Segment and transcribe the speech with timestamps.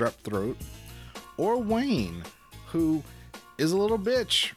[0.00, 0.56] strep throat,
[1.36, 2.22] or Wayne,
[2.68, 3.02] who
[3.58, 4.52] is a little bitch.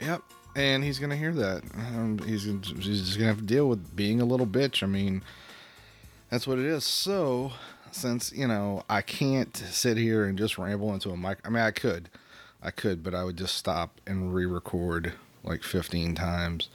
[0.00, 0.22] Yep,
[0.56, 1.62] and he's gonna hear that.
[1.74, 4.82] Um, he's, he's just gonna have to deal with being a little bitch.
[4.82, 5.22] I mean,
[6.30, 6.84] that's what it is.
[6.84, 7.52] So,
[7.92, 11.38] since you know, I can't sit here and just ramble into a mic.
[11.44, 12.08] I mean, I could,
[12.62, 15.12] I could, but I would just stop and re-record
[15.44, 16.68] like 15 times.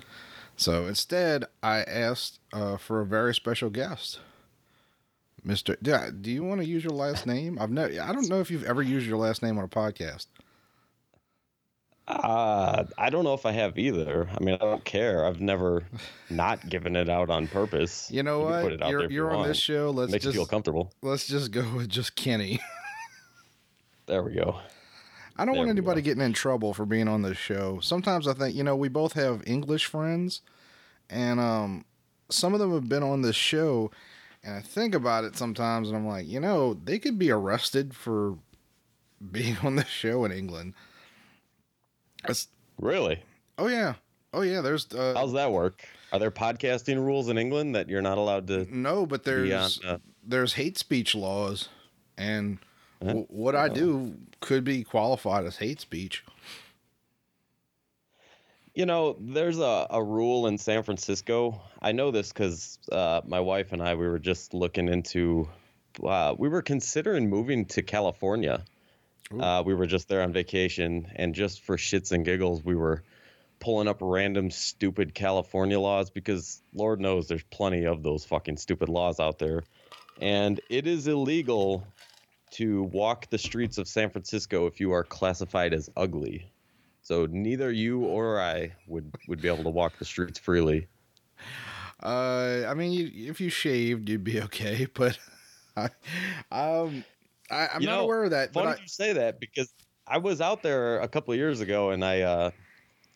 [0.58, 4.20] So instead, I asked uh, for a very special guest,
[5.46, 5.78] Mister.
[5.82, 7.58] Do, I- do you want to use your last name?
[7.60, 8.02] I've never.
[8.02, 10.26] I don't know if you've ever used your last name on a podcast.
[12.08, 14.30] Uh, I don't know if I have either.
[14.30, 15.26] I mean, I don't care.
[15.26, 15.84] I've never
[16.30, 18.12] not given it out on purpose.
[18.12, 18.62] You know can what?
[18.64, 19.90] put it out you're there you you're on this show.
[19.90, 20.92] Let's Makes just you feel comfortable.
[21.02, 22.60] let's just go with just Kenny.
[24.08, 24.60] There we go.
[25.36, 26.06] I don't There want anybody go.
[26.06, 27.80] getting in trouble for being on this show.
[27.82, 30.42] Sometimes I think, you know, we both have English friends,
[31.10, 31.86] and um,
[32.30, 33.90] some of them have been on this show,
[34.46, 37.94] and I think about it sometimes, and I'm like, you know, they could be arrested
[37.96, 38.38] for
[39.32, 40.74] being on this show in England.
[42.28, 42.48] That's,
[42.80, 43.24] Really?
[43.58, 43.94] oh yeah,
[44.34, 44.62] oh yeah.
[44.62, 45.84] There's uh, How's that work?
[46.12, 49.48] Are there podcasting rules in England that you're not allowed to no, but be on?
[49.50, 51.70] there's Uh, there's hate speech laws,
[52.18, 52.58] and
[53.02, 53.08] Huh?
[53.10, 56.24] w- what I do could be qualified as hate speech.
[58.76, 61.62] You know, there's a, a rule in San Francisco.
[61.82, 65.48] I know this because uh, my wife and I we were just looking into.
[66.04, 68.66] Uh, we were considering moving to California.
[69.40, 73.02] Uh, we were just there on vacation, and just for shits and giggles, we were
[73.62, 78.90] pulling up random stupid California laws because Lord knows there's plenty of those fucking stupid
[78.90, 79.64] laws out there,
[80.20, 81.88] and it is illegal
[82.52, 86.52] to walk the streets of San Francisco if you are classified as ugly.
[87.06, 90.90] So neither you or I would would be able to walk the streets freely.
[92.02, 94.88] Uh, I mean, you, if you shaved, you'd be okay.
[94.94, 95.18] But
[95.78, 95.86] I,
[96.52, 97.06] um,
[97.52, 98.54] I, I'm You not know, aware of that.
[98.54, 99.74] But Funny I, you say that because
[100.08, 102.52] I was out there a couple of years ago and I, uh,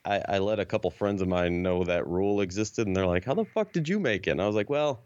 [0.06, 3.26] I I let a couple friends of mine know that rule existed and they're like,
[3.26, 5.06] "How the fuck did you make it?" And I was like, "Well,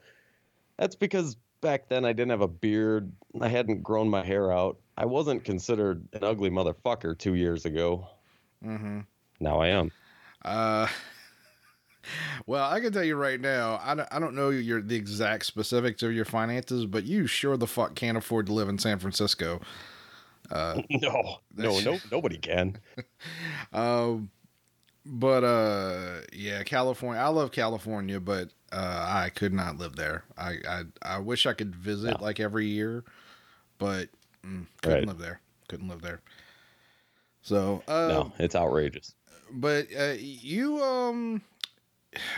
[0.78, 3.14] that's because back then I didn't have a beard.
[3.42, 4.80] I hadn't grown my hair out.
[4.98, 8.08] I wasn't considered an ugly motherfucker two years ago.
[8.64, 9.00] Hmm
[9.40, 9.92] Now I am."
[10.44, 10.88] uh,
[12.46, 15.46] well, I can tell you right now, I don't, I don't know your the exact
[15.46, 19.00] specifics of your finances, but you sure the fuck can't afford to live in San
[19.00, 19.62] Francisco.
[20.90, 22.78] no, no, no, nobody can.
[23.72, 24.30] Um,
[25.06, 27.22] but uh, yeah, California.
[27.22, 30.24] I love California, but uh, I could not live there.
[30.38, 32.26] I I, I wish I could visit No.
[32.26, 33.04] like every year,
[33.78, 34.10] but
[34.46, 35.08] mm, couldn't Right.
[35.08, 35.42] live there.
[35.68, 36.22] Couldn't live there.
[37.44, 39.14] So uh, No, it's outrageous.
[39.52, 41.42] but uh, you um,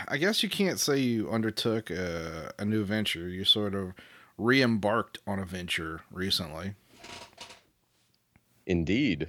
[0.08, 3.28] I guess you can't say you undertook a, a new venture.
[3.28, 3.92] You sort of
[4.36, 6.74] re-embarked on a venture recently.
[8.66, 9.28] Indeed.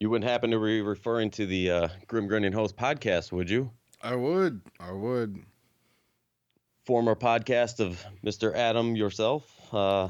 [0.00, 3.70] You wouldn't happen to be referring to the uh, Grim Grinning Host podcast, would you?
[4.02, 4.60] I would.
[4.80, 5.38] I would.
[6.84, 8.54] Former podcast of Mr.
[8.54, 10.08] Adam yourself, uh,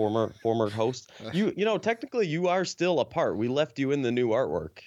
[0.00, 1.10] former former host.
[1.32, 3.36] You you know technically you are still a part.
[3.36, 4.78] We left you in the new artwork.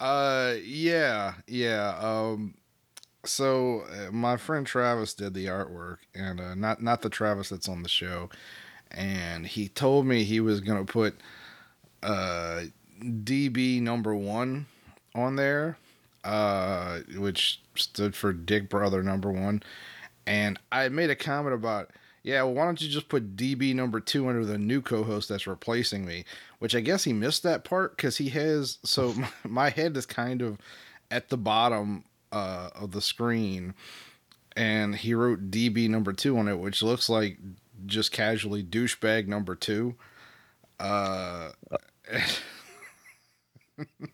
[0.00, 1.96] Uh, yeah, yeah.
[2.00, 2.54] Um,
[3.24, 7.68] so uh, my friend Travis did the artwork, and uh, not not the Travis that's
[7.68, 8.30] on the show,
[8.90, 11.14] and he told me he was gonna put
[12.02, 12.62] uh
[13.00, 14.66] DB number one
[15.14, 15.76] on there,
[16.24, 19.62] uh, which stood for Dick Brother number one,
[20.26, 21.90] and I made a comment about.
[22.24, 25.46] Yeah, well, why don't you just put DB number two under the new co-host that's
[25.46, 26.24] replacing me?
[26.60, 28.78] Which I guess he missed that part because he has.
[28.84, 30.58] So my, my head is kind of
[31.10, 33.74] at the bottom uh, of the screen,
[34.56, 37.38] and he wrote DB number two on it, which looks like
[37.86, 39.96] just casually douchebag number two.
[40.78, 41.50] Uh,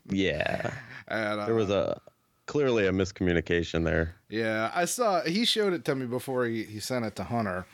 [0.09, 0.73] Yeah.
[1.09, 2.01] and, uh, There was a
[2.47, 4.15] clearly a miscommunication there.
[4.29, 7.67] Yeah, I saw he showed it to me before he, he sent it to Hunter,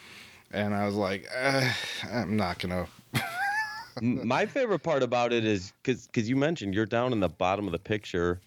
[0.54, 1.68] and I was like, uh,
[2.12, 2.86] I'm not gonna.
[4.00, 7.66] My favorite part about it is because because you mentioned you're down in the bottom
[7.66, 8.40] of the picture,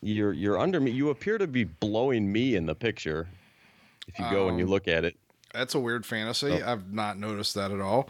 [0.00, 0.90] you're you're under me.
[0.92, 3.26] You appear to be blowing me in the picture.
[4.06, 5.16] If you go and you Um, look at it,
[5.52, 6.62] That's a weird fantasy.
[6.62, 6.72] Oh.
[6.72, 8.08] I've not noticed that at all.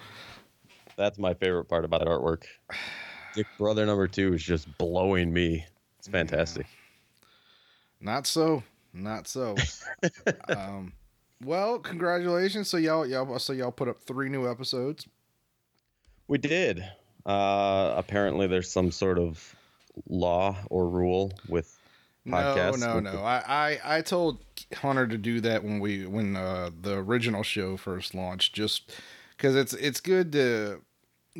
[0.96, 2.44] that's my favorite part about artwork.
[3.34, 5.64] Dick Brother number two is just blowing me.
[5.98, 6.66] It's fantastic.
[8.00, 8.62] Not so.
[8.92, 9.56] Not so.
[10.48, 10.92] um,
[11.42, 12.68] well, congratulations.
[12.68, 15.06] So y'all, y'all, so y'all put up three new episodes.
[16.28, 16.84] We did.
[17.26, 19.54] Uh, apparently, there's some sort of
[20.08, 21.78] law or rule with
[22.26, 22.80] podcasts.
[22.80, 23.22] No, no, no.
[23.22, 24.38] I, I, I told
[24.74, 28.92] Hunter to do that when we when uh, the original show first launched, just
[29.36, 30.80] because it's it's good to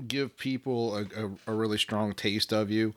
[0.06, 2.94] give people a, a, a really strong taste of you.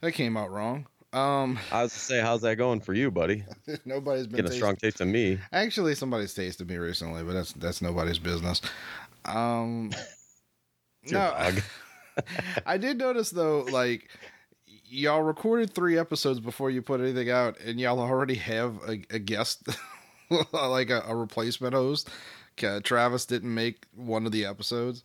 [0.00, 0.86] That came out wrong.
[1.12, 3.44] Um, I was to say, how's that going for you, buddy?
[3.84, 5.38] nobody's been Getting a strong taste of me.
[5.52, 8.60] Actually, somebody's tasted me recently, but that's that's nobody's business.
[9.24, 9.90] Um,
[11.10, 11.52] no.
[12.66, 14.10] I did notice though, like
[14.90, 19.18] y'all recorded three episodes before you put anything out, and y'all already have a, a
[19.18, 19.68] guest,
[20.52, 22.10] like a, a replacement host.
[22.62, 25.04] Uh, Travis didn't make one of the episodes.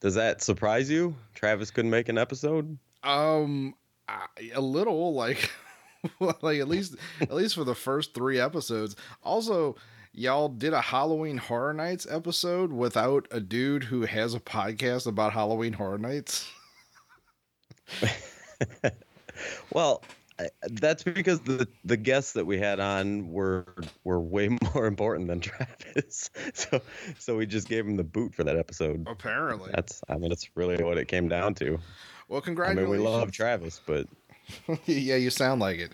[0.00, 1.16] Does that surprise you?
[1.34, 2.78] Travis couldn't make an episode.
[3.02, 3.74] Um,
[4.08, 5.50] I, a little like,
[6.20, 8.96] like at least at least for the first three episodes.
[9.22, 9.76] Also,
[10.12, 15.32] y'all did a Halloween Horror Nights episode without a dude who has a podcast about
[15.32, 16.50] Halloween Horror Nights.
[19.72, 20.02] Well,
[20.70, 23.66] that's because the the guests that we had on were
[24.04, 26.30] were way more important than Travis.
[26.54, 26.80] So
[27.18, 29.06] so we just gave him the boot for that episode.
[29.08, 31.78] Apparently, That's I mean that's really what it came down to.
[32.28, 32.88] Well, congratulations.
[32.88, 34.06] I mean we love Travis, but
[34.86, 35.92] yeah, you sound like it.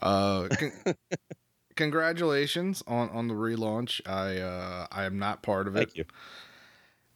[0.00, 0.94] Uh, con-
[1.76, 4.00] congratulations on on the relaunch.
[4.06, 6.04] I uh, I am not part of it, thank you.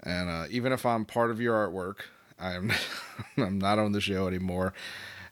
[0.03, 2.01] and uh, even if I'm part of your artwork,
[2.39, 2.73] I am
[3.37, 4.73] I'm not on the show anymore.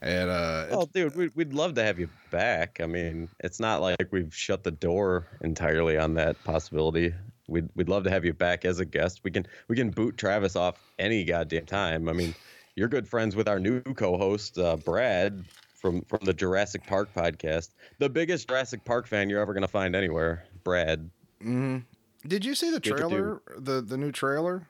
[0.02, 2.78] And uh, Oh, dude, we'd, we'd love to have you back.
[2.82, 7.14] I mean, it's not like we've shut the door entirely on that possibility.
[7.48, 9.20] We'd we'd love to have you back as a guest.
[9.24, 12.08] We can we can boot Travis off any goddamn time.
[12.08, 12.34] I mean,
[12.76, 15.44] you're good friends with our new co-host uh, Brad
[15.74, 19.94] from from the Jurassic Park podcast, the biggest Jurassic Park fan you're ever gonna find
[19.94, 20.44] anywhere.
[20.64, 21.10] Brad,
[21.42, 21.84] mhm.
[22.26, 23.42] did you see the Good trailer?
[23.56, 24.66] The the new trailer.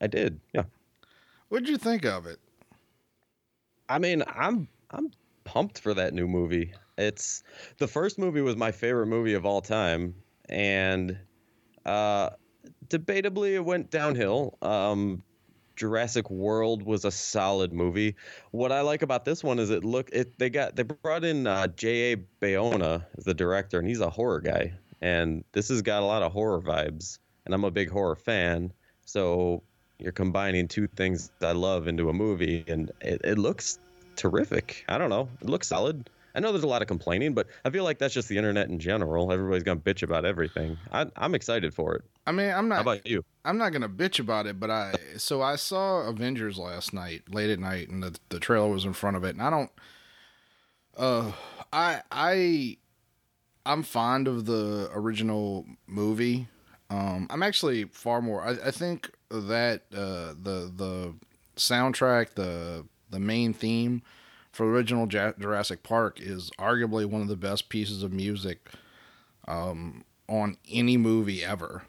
[0.00, 0.40] I did.
[0.52, 0.64] Yeah.
[1.48, 2.38] What did you think of it?
[3.88, 5.10] I mean, I'm I'm
[5.44, 6.72] pumped for that new movie.
[6.96, 7.42] It's
[7.78, 10.14] the first movie was my favorite movie of all time,
[10.48, 11.18] and
[11.84, 12.30] uh,
[12.88, 14.56] debatably it went downhill.
[14.62, 15.22] Um,
[15.76, 18.16] Jurassic World was a solid movie.
[18.50, 21.46] What I like about this one is it look it they got they brought in
[21.46, 22.16] uh, J.A.
[22.40, 26.22] Bayona as the director, and he's a horror guy, and this has got a lot
[26.22, 28.72] of horror vibes, and I'm a big horror fan,
[29.04, 29.62] so
[29.98, 33.78] you're combining two things I love into a movie, and it, it looks
[34.16, 34.84] terrific.
[34.88, 36.08] I don't know, it looks solid.
[36.34, 38.68] I know there's a lot of complaining, but I feel like that's just the internet
[38.68, 39.30] in general.
[39.32, 40.76] Everybody's gonna bitch about everything.
[40.90, 42.02] I, I'm excited for it.
[42.26, 42.76] I mean, I'm not.
[42.76, 43.24] How about you?
[43.44, 47.50] I'm not gonna bitch about it, but I so I saw Avengers last night, late
[47.50, 49.70] at night, and the the trailer was in front of it, and I don't.
[50.96, 51.32] Uh,
[51.72, 52.78] I I
[53.66, 56.48] I'm fond of the original movie.
[56.90, 58.42] Um, I'm actually far more.
[58.42, 61.14] I, I think that uh, the the
[61.56, 64.02] soundtrack, the the main theme
[64.54, 68.70] for original Jurassic Park is arguably one of the best pieces of music
[69.48, 71.82] um, on any movie ever.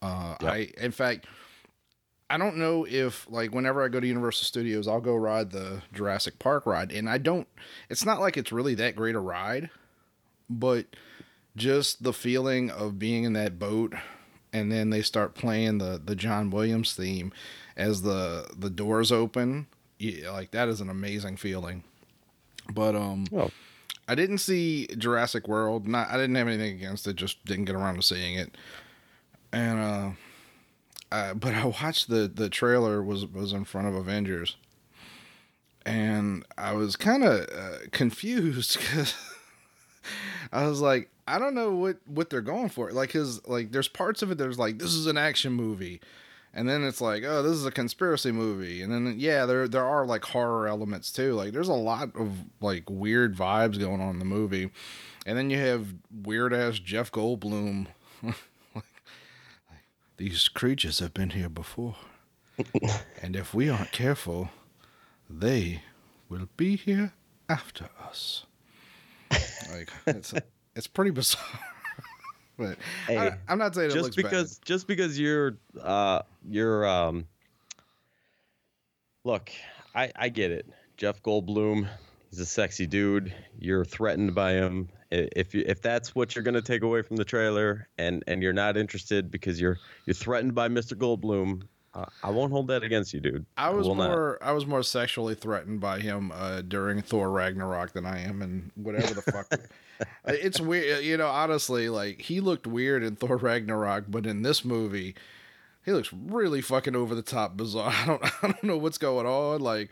[0.00, 0.52] Uh, Yep.
[0.52, 1.26] I, in fact,
[2.30, 5.82] I don't know if like whenever I go to Universal Studios, I'll go ride the
[5.92, 7.48] Jurassic Park ride, and I don't.
[7.90, 9.68] It's not like it's really that great a ride,
[10.48, 10.86] but
[11.56, 13.94] just the feeling of being in that boat,
[14.52, 17.32] and then they start playing the the John Williams theme
[17.76, 19.66] as the the doors open.
[20.00, 21.84] Yeah, like that is an amazing feeling.
[22.72, 23.50] But um, Oh,
[24.08, 25.86] I didn't see Jurassic World.
[25.86, 27.16] Not I didn't have anything against it.
[27.16, 28.56] Just didn't get around to seeing it.
[29.52, 30.10] And uh,
[31.12, 34.56] I, but I watched the the trailer was was in front of Avengers,
[35.84, 39.14] and I was kind of uh, confused because
[40.50, 42.90] I was like, I don't know what what they're going for.
[42.90, 46.00] Like, cause like there's parts of it there's like this is an action movie.
[46.52, 48.82] And then it's like, oh, this is a conspiracy movie.
[48.82, 51.34] And then yeah, there there are like horror elements too.
[51.34, 54.70] Like there's a lot of like weird vibes going on in the movie.
[55.26, 57.86] And then you have weird ass Jeff Goldblum.
[58.22, 58.34] like,
[58.74, 58.84] like,
[60.16, 61.96] these creatures have been here before.
[63.22, 64.50] and if we aren't careful,
[65.28, 65.82] they
[66.28, 67.12] will be here
[67.48, 68.44] after us.
[69.30, 70.34] like it's
[70.74, 71.60] it's pretty bizarre.
[72.60, 77.26] But Hey, I, am not saying it just because just because you're uh you're um
[79.24, 79.50] look
[79.94, 80.66] i i get it.
[80.96, 81.88] Jeff goldblum
[82.30, 83.34] he's a sexy dude.
[83.58, 84.88] You're threatened by him.
[85.10, 88.42] If you if that's what you're going to take away from the trailer and and
[88.42, 91.62] you're not interested because you're you're threatened by mr goldblum
[91.94, 93.46] uh, i won't hold that against you dude.
[93.56, 93.96] I was not.
[93.96, 98.42] more I was more sexually threatened by him uh, during Thor Ragnarok than I am
[98.42, 99.52] in whatever the fuck.
[100.24, 101.26] it's weird, you know.
[101.26, 105.14] Honestly, like he looked weird in Thor Ragnarok, but in this movie,
[105.84, 107.92] he looks really fucking over the top bizarre.
[107.94, 109.60] I don't I don't know what's going on.
[109.60, 109.90] Like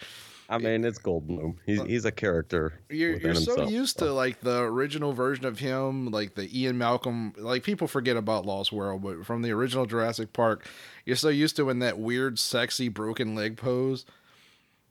[0.49, 4.41] i mean it's goldblum he's, he's a character you're you're so himself, used to like
[4.41, 7.33] the original version of him, like the Ian Malcolm.
[7.37, 10.67] Like people forget about Lost World, but from the original Jurassic Park,
[11.05, 14.07] you're so used to in that weird, sexy broken leg pose.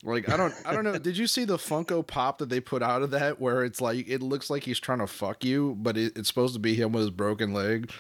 [0.04, 0.98] Like I don't I don't know.
[0.98, 4.08] Did you see the Funko Pop that they put out of that where it's like
[4.08, 6.92] it looks like he's trying to fuck you, but it, it's supposed to be him
[6.92, 7.92] with his broken leg?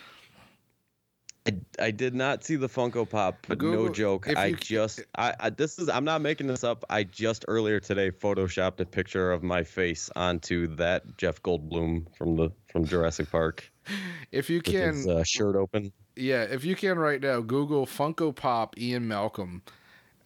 [1.48, 4.28] I, I did not see the Funko Pop, but no joke.
[4.36, 6.84] I you- just I, I this is I'm not making this up.
[6.90, 12.36] I just earlier today photoshopped a picture of my face onto that Jeff Goldblum from
[12.36, 13.72] the from Jurassic Park
[14.32, 15.94] If you can, his uh, shirt open.
[16.16, 19.62] yeah, if you can right now, Google Funko Pop Ian Malcolm,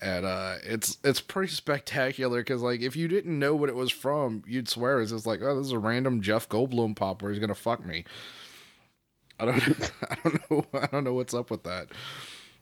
[0.01, 3.91] and uh, it's it's pretty spectacular because like if you didn't know what it was
[3.91, 7.31] from, you'd swear it's just like oh this is a random Jeff Goldblum pop where
[7.31, 8.05] he's gonna fuck me.
[9.41, 11.87] I don't I don't know I don't know what's up with that.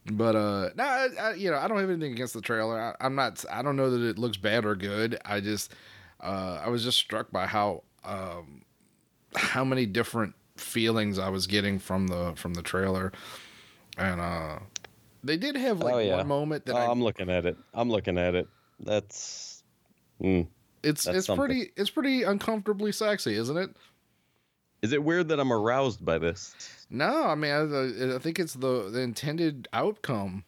[0.06, 2.80] But uh, no, I, I, you know, I don't have anything against the trailer.
[2.80, 3.44] I, I'm not.
[3.52, 5.20] I don't know that it looks bad or good.
[5.26, 5.74] I just,
[6.22, 8.64] uh, I was just struck by how, um,
[9.36, 13.12] how many different feelings I was getting from the from the trailer,
[13.98, 14.60] and uh,
[15.24, 16.18] they did have like Oh, yeah.
[16.18, 17.58] one moment that Oh, I, I'm looking at it.
[17.74, 18.48] I'm looking at it.
[18.80, 19.64] That's
[20.22, 20.48] mm.
[20.82, 21.46] it's that's it's something.
[21.46, 23.76] pretty it's pretty uncomfortably sexy, isn't it?
[24.82, 26.56] Is it weird that I'm aroused by this?
[26.90, 30.44] No, I mean, I, I think it's the the intended outcome.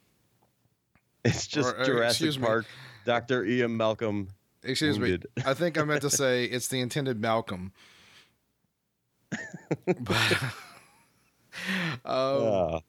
[1.24, 2.46] It's just Or, uh, Jurassic me.
[2.46, 2.66] Park,
[3.06, 3.44] Dr.
[3.46, 4.30] Ian Malcolm.
[4.64, 5.28] Excuse Wounded.
[5.38, 5.44] me.
[5.46, 7.74] I think I meant to say it's the intended Malcolm.
[9.86, 10.52] but, um,
[12.06, 12.80] Uh,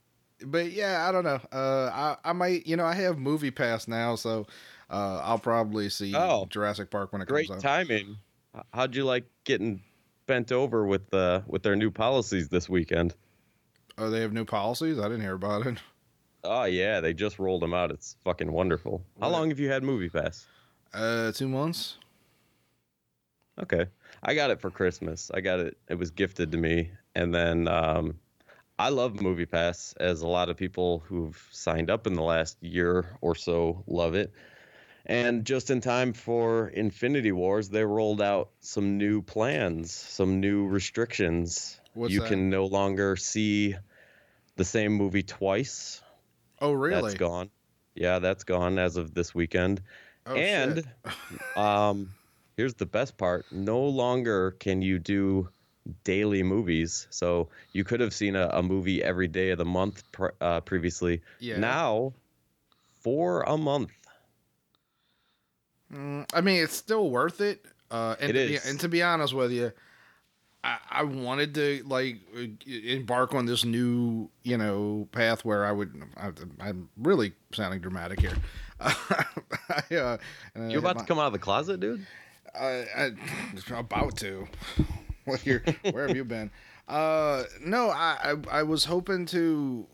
[0.44, 1.40] but yeah, I don't know.
[1.52, 4.46] Uh, I I might, you know, I have Movie Pass now, so
[4.90, 6.46] uh, I'll probably see Oh.
[6.46, 7.68] Jurassic Park when it great comes out.
[7.68, 8.16] timing.
[8.74, 9.82] How'd you like getting
[10.26, 13.14] bent over with uh with their new policies this weekend?
[13.98, 14.98] Oh, they have new policies.
[14.98, 15.78] I didn't hear about it.
[16.44, 17.90] Oh yeah, they just rolled them out.
[17.90, 19.04] It's fucking wonderful.
[19.20, 20.46] How long have you had Movie Pass?
[20.92, 21.98] Uh, two months.
[23.60, 23.86] Okay,
[24.22, 25.30] I got it for Christmas.
[25.32, 25.76] I got it.
[25.88, 28.18] It was gifted to me, and then um,
[28.78, 32.56] I love Movie Pass, as a lot of people who've signed up in the last
[32.62, 34.32] year or so love it.
[35.06, 40.66] And just in time for Infinity Wars, they rolled out some new plans, some new
[40.66, 41.80] restrictions.
[41.94, 42.28] What's you that?
[42.28, 43.74] can no longer see
[44.56, 46.00] the same movie twice.
[46.60, 47.02] Oh, really?
[47.02, 47.50] That's gone.
[47.94, 49.82] Yeah, that's gone as of this weekend.
[50.26, 50.84] Oh, and
[51.56, 52.08] um,
[52.56, 55.48] here's the best part: no longer can you do
[56.04, 57.08] daily movies.
[57.10, 60.60] So you could have seen a, a movie every day of the month pr- uh,
[60.60, 61.22] previously.
[61.40, 61.58] yeah.
[61.58, 62.12] Now,
[63.00, 63.90] for a month.
[65.92, 67.64] Mm, I mean, it's still worth it.
[67.90, 69.72] Uh, and It to be, and to be honest with you,
[70.64, 75.72] I, I wanted to like uh, embark on this new, you know, path where I
[75.72, 76.02] would.
[76.16, 76.30] I,
[76.60, 78.36] I'm really sounding dramatic here.
[78.80, 78.94] I,
[79.94, 80.18] uh,
[80.56, 82.06] You're about to come out of the closet, dude.
[82.58, 83.10] I, I,
[83.70, 84.46] I'm about to.
[85.24, 85.60] What you
[85.92, 86.50] where have you been?
[86.88, 89.86] Uh, no, I, I I was hoping to,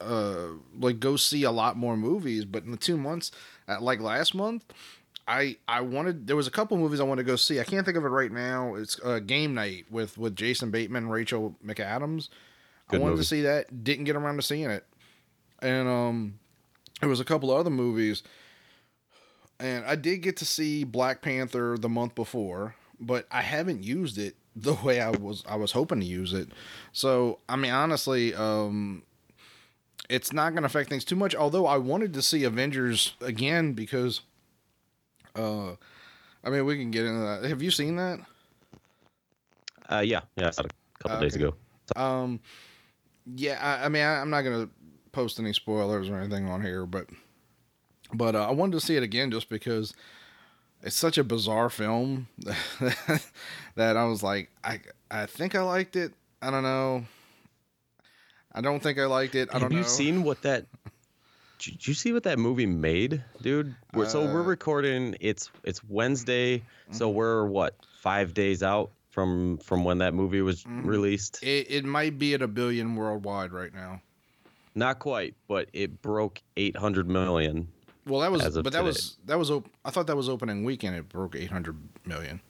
[0.00, 0.46] uh,
[0.78, 3.32] like go see a lot more movies, but in the two months,
[3.68, 4.64] uh, like last month,
[5.30, 7.60] I I wanted there was a couple movies I wanted to go see.
[7.60, 8.74] I can't think of it right now.
[8.74, 12.28] It's uh, Game Night with with Jason Bateman, Rachel McAdams.
[12.90, 13.22] I wanted movie.
[13.22, 13.84] to see that.
[13.84, 14.84] Didn't get around to seeing it,
[15.60, 16.40] and um,
[17.00, 18.24] there was a couple other movies
[19.60, 24.18] and I did get to see Black Panther the month before, but I haven't used
[24.18, 26.48] it the way I was I was hoping to use it.
[26.92, 29.04] So I mean, honestly, um,
[30.08, 31.36] it's not going to affect things too much.
[31.36, 34.22] Although I wanted to see Avengers again because,
[35.36, 35.72] uh,
[36.44, 37.44] I mean, we can get into that.
[37.44, 38.20] Have you seen that?
[39.90, 41.54] Uh, yeah, yeah, I saw it a couple days ago.
[41.96, 42.40] Um,
[43.34, 44.68] yeah, I, I mean, I, I'm not gonna
[45.12, 47.06] post any spoilers or anything on here, but
[48.12, 49.92] but uh, I wanted to see it again just because
[50.82, 52.28] it's such a bizarre film
[53.74, 56.12] that I was like, I I think I liked it.
[56.40, 57.04] I don't know.
[58.52, 59.48] I don't think I liked it.
[59.50, 59.76] I Have don't know.
[59.78, 59.88] you know.
[59.88, 60.66] seen what that?
[61.60, 63.74] Did you see what that movie made, dude?
[63.94, 65.14] We're, so we're Uh, recording.
[65.20, 70.64] It's it's Wednesday, so we're what five days out from from when that movie was
[70.64, 70.86] Mhm.
[70.86, 71.42] released.
[71.42, 74.00] It, it might be at a billion worldwide right now.
[74.74, 77.68] Not quite, but it broke eight hundred million.
[78.06, 78.82] Well, that was, but that today.
[78.82, 79.50] was that was.
[79.50, 80.96] Op- I thought that was opening weekend.
[80.96, 81.76] It broke eight hundred
[82.06, 82.40] million.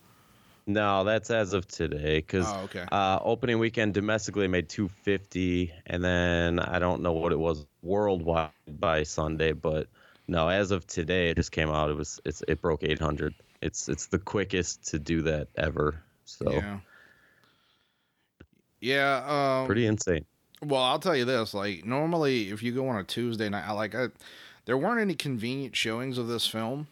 [0.66, 2.18] No, that's as of today.
[2.18, 2.84] Because Oh, okay.
[2.92, 7.66] uh, opening weekend domestically made two fifty, and then I don't know what it was
[7.82, 9.88] worldwide by Sunday, but
[10.28, 11.90] no, as of today, it just came out.
[11.90, 13.34] It was it's it broke eight hundred.
[13.62, 16.02] It's it's the quickest to do that ever.
[16.24, 16.78] So Yeah.
[18.80, 19.58] Yeah.
[19.60, 20.24] Um, pretty insane.
[20.62, 23.72] Well, I'll tell you this: like normally, if you go on a Tuesday night, I
[23.72, 24.08] like I,
[24.66, 26.86] there weren't any convenient showings of this film,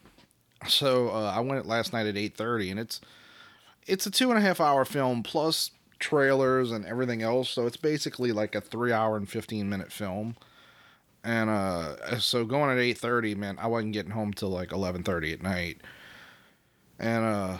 [0.67, 2.99] so uh, I went last night at eight thirty, and it's
[3.89, 7.77] it's a two and a half hour film plus trailers and everything else, so it's
[7.77, 10.37] basically like a three hour and fifteen minute film.
[11.23, 15.03] And uh, so going at eight thirty, man, I wasn't getting home till like eleven
[15.03, 15.81] thirty at night,
[16.97, 17.57] and uh,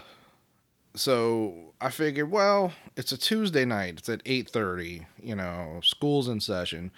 [0.96, 3.96] so I figured, well, it's a Tuesday night.
[3.98, 5.08] It's at eight thirty.
[5.22, 6.92] You know, school's in session.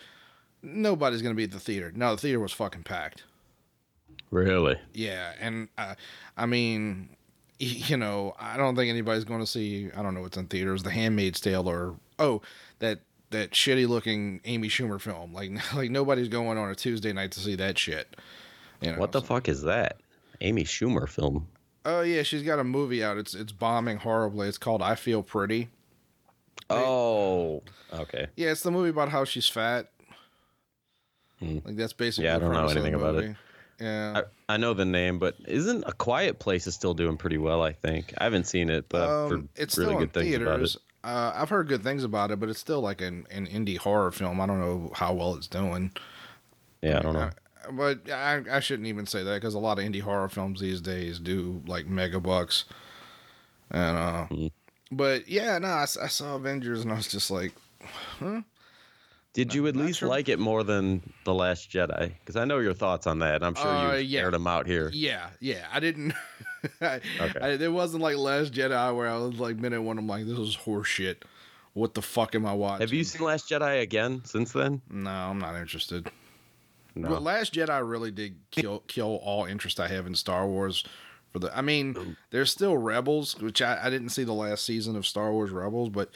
[0.61, 1.91] Nobody's gonna be at the theater.
[1.95, 3.23] No, the theater was fucking packed.
[4.29, 4.77] Really?
[4.93, 5.95] Yeah, and uh,
[6.37, 7.09] I mean,
[7.61, 9.89] you know, I don't think anybody's going to see.
[9.95, 10.83] I don't know what's in theaters.
[10.83, 12.41] The Handmaid's Tale or oh,
[12.79, 12.99] that
[13.29, 15.33] that shitty looking Amy Schumer film.
[15.33, 18.15] Like like nobody's going on a Tuesday night to see that shit.
[18.81, 19.97] You know, What the so- fuck is that?
[20.41, 21.47] Amy Schumer film.
[21.85, 23.17] Oh yeah, she's got a movie out.
[23.17, 24.47] It's it's bombing horribly.
[24.47, 25.69] It's called I Feel Pretty.
[26.69, 27.63] Oh,
[27.93, 28.27] okay.
[28.35, 29.91] Yeah, it's the movie about how she's fat.
[31.39, 31.59] Hmm.
[31.65, 32.25] Like that's basically.
[32.25, 33.35] Yeah, I don't know premise of the anything about it.
[33.81, 34.21] Yeah.
[34.47, 37.63] I, I know the name, but isn't A Quiet Place is still doing pretty well?
[37.63, 40.47] I think I haven't seen it, but Um, it's really still good in things about
[40.47, 40.53] it.
[40.53, 40.77] theaters.
[41.03, 44.11] Uh, I've heard good things about it, but it's still like an, an indie horror
[44.11, 44.39] film.
[44.39, 45.91] I don't know how well it's doing.
[46.83, 47.19] Yeah, I don't know.
[47.67, 50.59] Uh, but I, I shouldn't even say that because a lot of indie horror films
[50.61, 52.65] these days do like mega bucks.
[53.71, 54.51] And uh, Mhm.
[54.91, 57.53] but yeah, no, I saw Avengers and I was just like,
[59.33, 60.09] Did you at least sure.
[60.09, 62.11] like it more than The Last Jedi?
[62.19, 63.35] Because I know your thoughts on that.
[63.35, 64.21] and I'm sure Uh, you yeah.
[64.21, 64.89] aired them out here.
[64.93, 65.65] yeah, yeah.
[65.71, 66.13] I didn't.
[66.81, 67.39] I, Okay.
[67.41, 69.97] I, it wasn't like Last Jedi where I was like minute one.
[69.97, 71.17] I'm like, this is horseshit.
[71.73, 72.81] What the fuck am I watching?
[72.81, 74.81] Have you seen Last Jedi again since then?
[74.89, 76.11] No, I'm not interested.
[76.93, 77.07] No.
[77.07, 80.83] But Last Jedi really did kill kill all interest I have in Star Wars.
[81.31, 84.97] For the, I mean, there's still Rebels, which I, I didn't see the last season
[84.97, 86.11] of Star Wars Rebels, but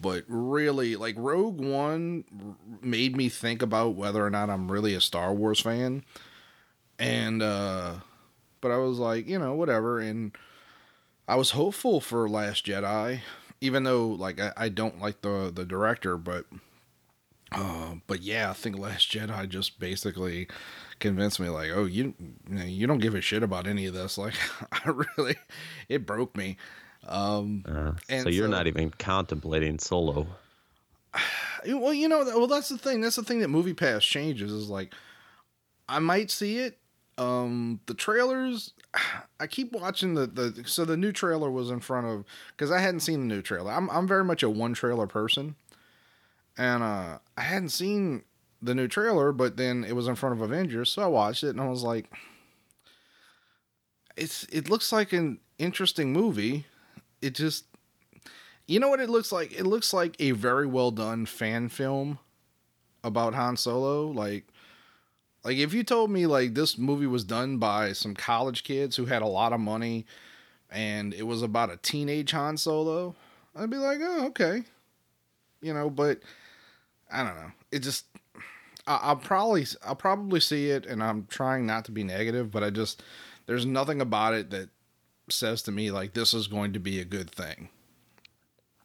[0.00, 2.24] but really, like Rogue One
[2.80, 6.04] made me think about whether or not I'm really a Star Wars fan,
[6.98, 7.94] and uh
[8.60, 10.36] but I was like, you know, whatever, and
[11.26, 13.20] I was hopeful for Last Jedi,
[13.60, 16.46] even though like I, I don't like the the director, but
[17.52, 20.46] uh, but yeah, I think Last Jedi just basically
[21.00, 22.14] convinced me, like, oh, you
[22.48, 24.18] you don't give a shit about any of this.
[24.18, 24.34] Like,
[24.72, 25.36] I really,
[25.88, 26.56] it broke me.
[27.10, 30.26] Um, Uh, And so you're so- not even contemplating Solo.
[31.66, 33.00] well, you know, well, that's the thing.
[33.00, 34.94] That's the thing that Movie Pass changes is like,
[35.88, 36.78] I might see it.
[37.18, 38.72] Um, the trailers,
[39.40, 40.62] I keep watching the the.
[40.66, 42.24] So the new trailer was in front of
[42.56, 43.72] because I hadn't seen the new trailer.
[43.72, 45.56] I'm I'm very much a one trailer person,
[46.56, 48.22] and uh, I hadn't seen
[48.62, 51.48] the new trailer, but then it was in front of Avengers, so I watched it
[51.50, 52.06] and I was like,
[54.16, 56.66] it's it looks like an interesting movie.
[57.22, 57.64] It just
[58.70, 59.52] you know what it looks like?
[59.52, 62.20] It looks like a very well done fan film
[63.02, 64.06] about Han Solo.
[64.06, 64.44] Like,
[65.44, 69.06] like if you told me like this movie was done by some college kids who
[69.06, 70.06] had a lot of money,
[70.70, 73.16] and it was about a teenage Han Solo,
[73.56, 74.62] I'd be like, oh okay,
[75.60, 75.90] you know.
[75.90, 76.20] But
[77.10, 77.50] I don't know.
[77.72, 78.04] It just
[78.86, 82.62] I, I'll probably I'll probably see it, and I'm trying not to be negative, but
[82.62, 83.02] I just
[83.46, 84.68] there's nothing about it that
[85.32, 87.68] says to me like this is going to be a good thing.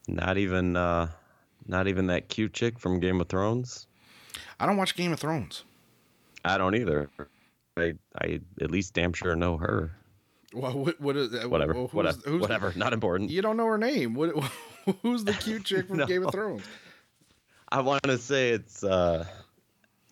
[0.08, 1.08] Not even uh,
[1.68, 3.88] not even that cute chick from Game of Thrones.
[4.60, 5.64] I don't watch Game of Thrones.
[6.44, 7.10] I don't either.
[7.78, 9.92] I I at least damn sure know her.
[10.54, 11.74] Well, what, what is Whatever.
[11.74, 12.18] who's- whatever.
[12.24, 12.74] who's- whatever.
[12.76, 13.30] Not important.
[13.32, 14.14] You don't know her name.
[14.14, 14.32] What?
[15.02, 16.06] Who's the cute chick from No.
[16.06, 16.62] Game of Thrones?
[17.70, 19.26] I want to say it's uh,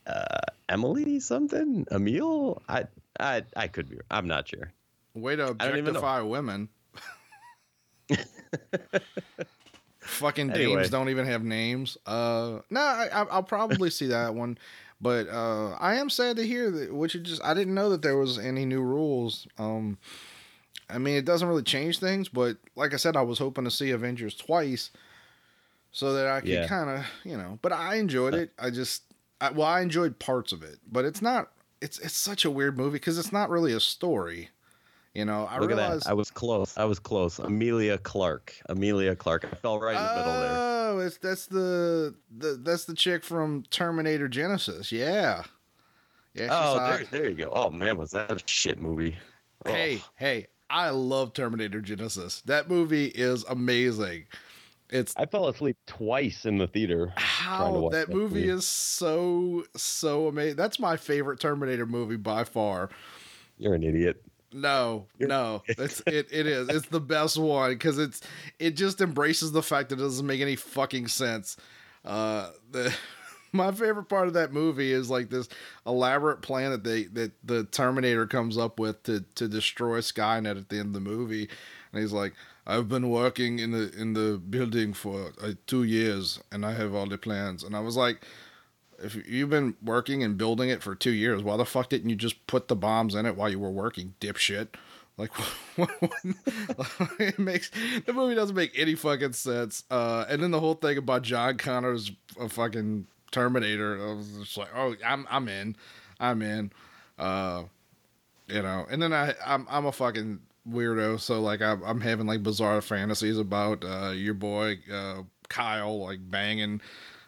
[0.07, 1.85] uh, Emily something.
[1.91, 2.59] Emil.
[2.67, 2.85] I
[3.19, 3.99] I I could be.
[4.09, 4.73] I'm not sure.
[5.13, 5.99] Way to I don't even know.
[5.99, 6.69] objectify women.
[10.01, 10.87] Fucking dames Anyway.
[10.89, 11.97] don't even have names.
[12.05, 14.57] Uh, no, I, I- I'll probably see that one,
[14.99, 16.93] but uh, I am sad to hear that.
[16.93, 19.47] Which you just I didn't know that there was any new rules.
[19.57, 19.97] Um,
[20.89, 23.71] I mean, it doesn't really change things, but like I said, I was hoping to
[23.71, 24.91] see Avengers twice,
[25.91, 26.67] so that I could Yeah.
[26.67, 27.57] kind of you know.
[27.61, 28.51] But I enjoyed it.
[28.59, 29.03] I just
[29.39, 31.49] I, well, I enjoyed parts of it, but it's not
[31.81, 34.49] it's it's such a weird movie because it's not really a story.
[35.13, 36.07] You know, I Look at that.
[36.07, 36.75] I was close.
[36.75, 37.37] I was close.
[37.37, 38.55] Emilia Clarke.
[38.67, 39.45] Emilia Clarke.
[39.45, 40.51] I fell right in the middle there.
[40.55, 44.91] Oh, it's that's the, the that's the chick from Terminator Genisys.
[44.91, 45.43] Yeah.
[46.33, 46.47] Yeah.
[46.49, 47.51] Oh, there, there you go.
[47.53, 49.15] Oh man, was that a shit movie?
[49.65, 52.41] Oh, Hey, hey, I love Terminator Genisys.
[52.45, 54.25] That movie is amazing.
[54.89, 57.13] It's I fell asleep twice in the theater.
[57.17, 58.49] how watch that that movie movie.
[58.49, 60.55] is so so amazing.
[60.55, 62.89] That's my favorite Terminator movie by far.
[63.59, 64.23] You're an idiot.
[64.53, 66.69] No, no, it's it, it is.
[66.69, 68.21] It's the best one because it's
[68.59, 71.57] it just embraces the fact that it doesn't make any fucking sense.
[72.05, 72.93] Uh, the
[73.53, 75.47] my favorite part of that movie is like this
[75.85, 80.69] elaborate plan that they that the Terminator comes up with to to destroy Skynet at
[80.69, 81.49] the end of the movie,
[81.91, 82.33] and he's like,
[82.67, 86.93] "I've been working in the in the building for uh, two years, and I have
[86.93, 88.25] all the plans." And I was like.
[89.03, 92.15] If you've been working and building it for two years, why the fuck didn't you
[92.15, 94.69] just put the bombs in it while you were working, dipshit?
[95.17, 95.31] Like,
[97.19, 97.69] it makes
[98.05, 99.83] the movie doesn't make any fucking sense.
[99.91, 104.57] Uh, and then the whole thing about John Connor's a fucking Terminator, I was just
[104.57, 105.75] like, oh, I'm I'm in,
[106.19, 106.71] I'm in.
[107.19, 107.63] Uh,
[108.47, 110.39] you know, and then I I'm I'm a fucking
[110.69, 115.99] weirdo, so like I'm I'm having like bizarre fantasies about uh your boy uh Kyle
[115.99, 116.81] like banging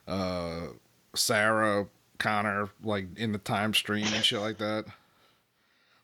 [0.08, 0.68] uh
[1.16, 4.86] Sarah Connor like in the time stream and shit like that.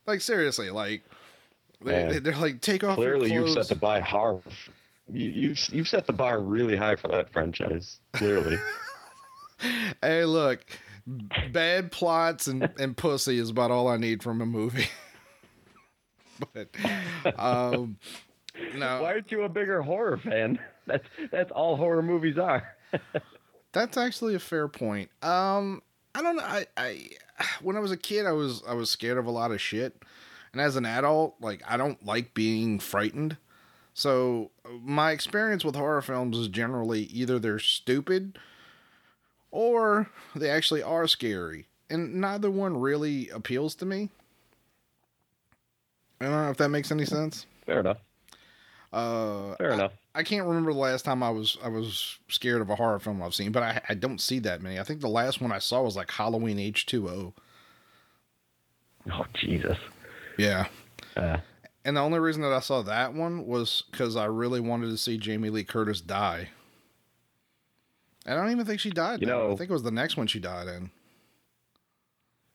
[0.05, 1.03] Like seriously, like
[1.81, 2.23] they, Man.
[2.23, 4.41] they're like take off Clearly, you've set the bar hard.
[5.11, 7.99] You, you've you've set the bar really high for that franchise.
[8.13, 8.57] Clearly,
[10.01, 10.59] Hey, look,
[11.51, 14.87] bad plots and, and pussy is about all I need from a movie.
[16.53, 16.69] but,
[17.37, 17.97] um,
[18.75, 20.59] no, why aren't you a bigger horror fan?
[20.87, 22.75] That's that's all horror movies are.
[23.71, 25.09] That's actually a fair point.
[25.21, 25.81] Um,
[26.13, 26.43] I don't know.
[26.43, 27.09] I, I,
[27.61, 30.01] when I was a kid, I was, I was scared of a lot of shit.
[30.51, 33.37] And as an adult, like, I don't like being frightened.
[33.93, 38.37] So my experience with horror films is generally either they're stupid
[39.51, 41.67] or they actually are scary.
[41.89, 44.09] And neither one really appeals to me.
[46.19, 47.45] I don't know if that makes any sense.
[47.65, 47.97] Fair enough.
[48.93, 49.93] Uh, Fair enough.
[50.13, 53.21] I can't remember the last time I was I was scared of a horror film
[53.23, 54.79] I've seen, but I, I don't see that many.
[54.79, 57.33] I think the last one I saw was like Halloween H two O.
[59.11, 59.77] Oh Jesus.
[60.37, 60.65] Yeah,
[61.15, 61.37] Uh,
[61.85, 64.97] and the only reason that I saw that one was because I really wanted to
[64.97, 66.49] see Jamie Lee Curtis die.
[68.25, 69.21] I don't even think she died.
[69.21, 69.51] You now.
[69.51, 70.91] I think it was the next one she died in.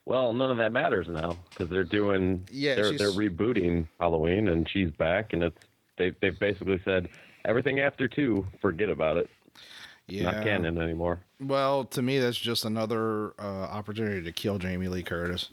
[0.04, 2.46] well, none of that matters now because they're doing.
[2.50, 5.65] Yeah, they're they're rebooting Halloween, and she's back, and it's
[5.98, 7.08] they they've basically said
[7.44, 9.28] everything after two, forget about it.
[10.08, 11.20] Yeah, Not canon anymore.
[11.40, 15.50] Well, to me, that's just another uh, opportunity to kill Jamie Lee Curtis.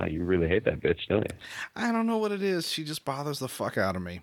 [0.00, 1.36] Uh, you really hate that bitch, don't you?
[1.76, 2.68] I don't know what it is.
[2.68, 4.20] She just bothers the fuck out of me.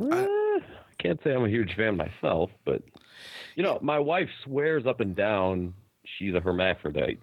[0.00, 0.60] I
[0.98, 2.82] can't say I'm a huge fan myself, but
[3.54, 5.74] you know, my wife swears up and down
[6.18, 7.20] she's a hermaphrodite.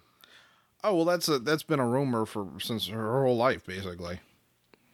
[0.84, 4.20] Oh well, that's a that's been a rumor for since her whole life, basically.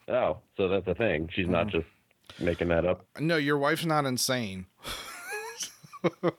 [0.08, 1.28] Oh, so that's a thing.
[1.32, 1.78] She's not Mm-hmm.
[1.78, 3.04] just making that up.
[3.20, 4.66] No, your wife's not insane.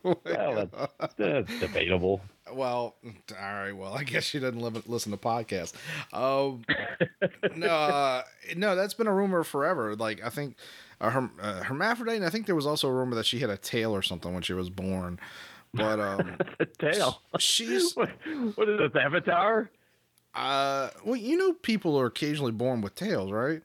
[0.03, 2.21] Well, that's, that's debatable.
[2.51, 3.71] Well, all right.
[3.71, 5.73] Well, I guess she doesn't live, listen to podcasts.
[6.11, 6.63] Um,
[7.55, 8.23] no, uh,
[8.57, 9.95] no, that's been a rumor forever.
[9.95, 10.57] Like I think
[10.99, 12.17] uh, her, uh, hermaphrodite.
[12.17, 14.33] And I think there was also a rumor that she had a tail or something
[14.33, 15.19] when she was born.
[15.73, 16.37] But um,
[16.79, 17.21] tail.
[17.39, 18.09] she's What,
[18.55, 19.69] what is this, Avatar?
[20.35, 23.61] Uh, well, you know, people are occasionally born with tails, right?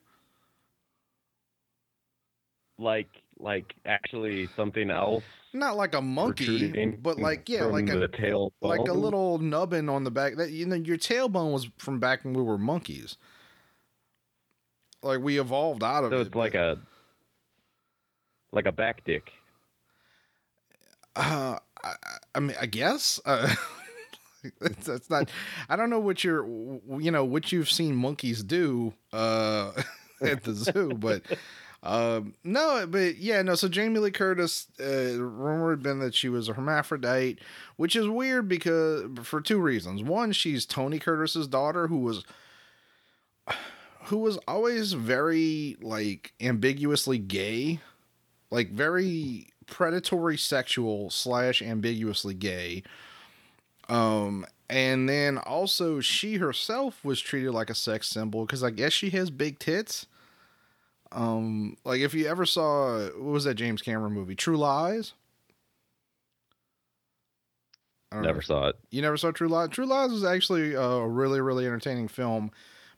[2.79, 5.25] Like, like actually something else?
[5.53, 10.05] Not like a monkey, but like yeah, like a tail, like a little nubbin on
[10.05, 10.37] the back.
[10.37, 13.17] That you know, your tailbone was from back when we were monkeys.
[15.03, 16.27] Like we evolved out of So it.
[16.27, 16.79] it's like a
[18.53, 19.33] like a back dick.
[21.17, 21.95] Uh, I,
[22.35, 23.21] I mean, I guess.
[23.25, 23.55] Uh,
[24.61, 25.31] it's not.
[25.69, 26.47] I don't know what you're.
[26.47, 29.73] You know what you've seen monkeys do uh,
[30.23, 31.23] at the zoo, but
[31.83, 32.87] um, no.
[32.87, 33.55] But yeah, no.
[33.55, 37.41] So Jamie Lee Curtis, uh, rumor had been that she was a hermaphrodite,
[37.77, 40.03] which is weird because for two reasons.
[40.03, 42.25] One, she's Tony Curtis's daughter, who was
[44.05, 47.81] who was always very like ambiguously gay
[48.51, 52.83] like very predatory sexual slash ambiguously gay
[53.89, 58.93] um and then also she herself was treated like a sex symbol because i guess
[58.93, 60.07] she has big tits
[61.13, 65.15] um like if you ever saw what was that james cameron movie true lies
[68.13, 68.77] know Never if- saw it.
[68.91, 69.69] You never saw True Lies?
[69.69, 72.51] True Lies is actually a really, really entertaining film.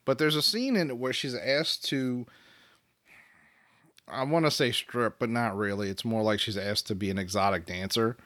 [0.04, 2.26] But there's a scene in it where she's asked to,
[4.06, 5.88] I want to say strip, but not really.
[5.88, 8.16] It's more like she's asked to be an exotic dancer.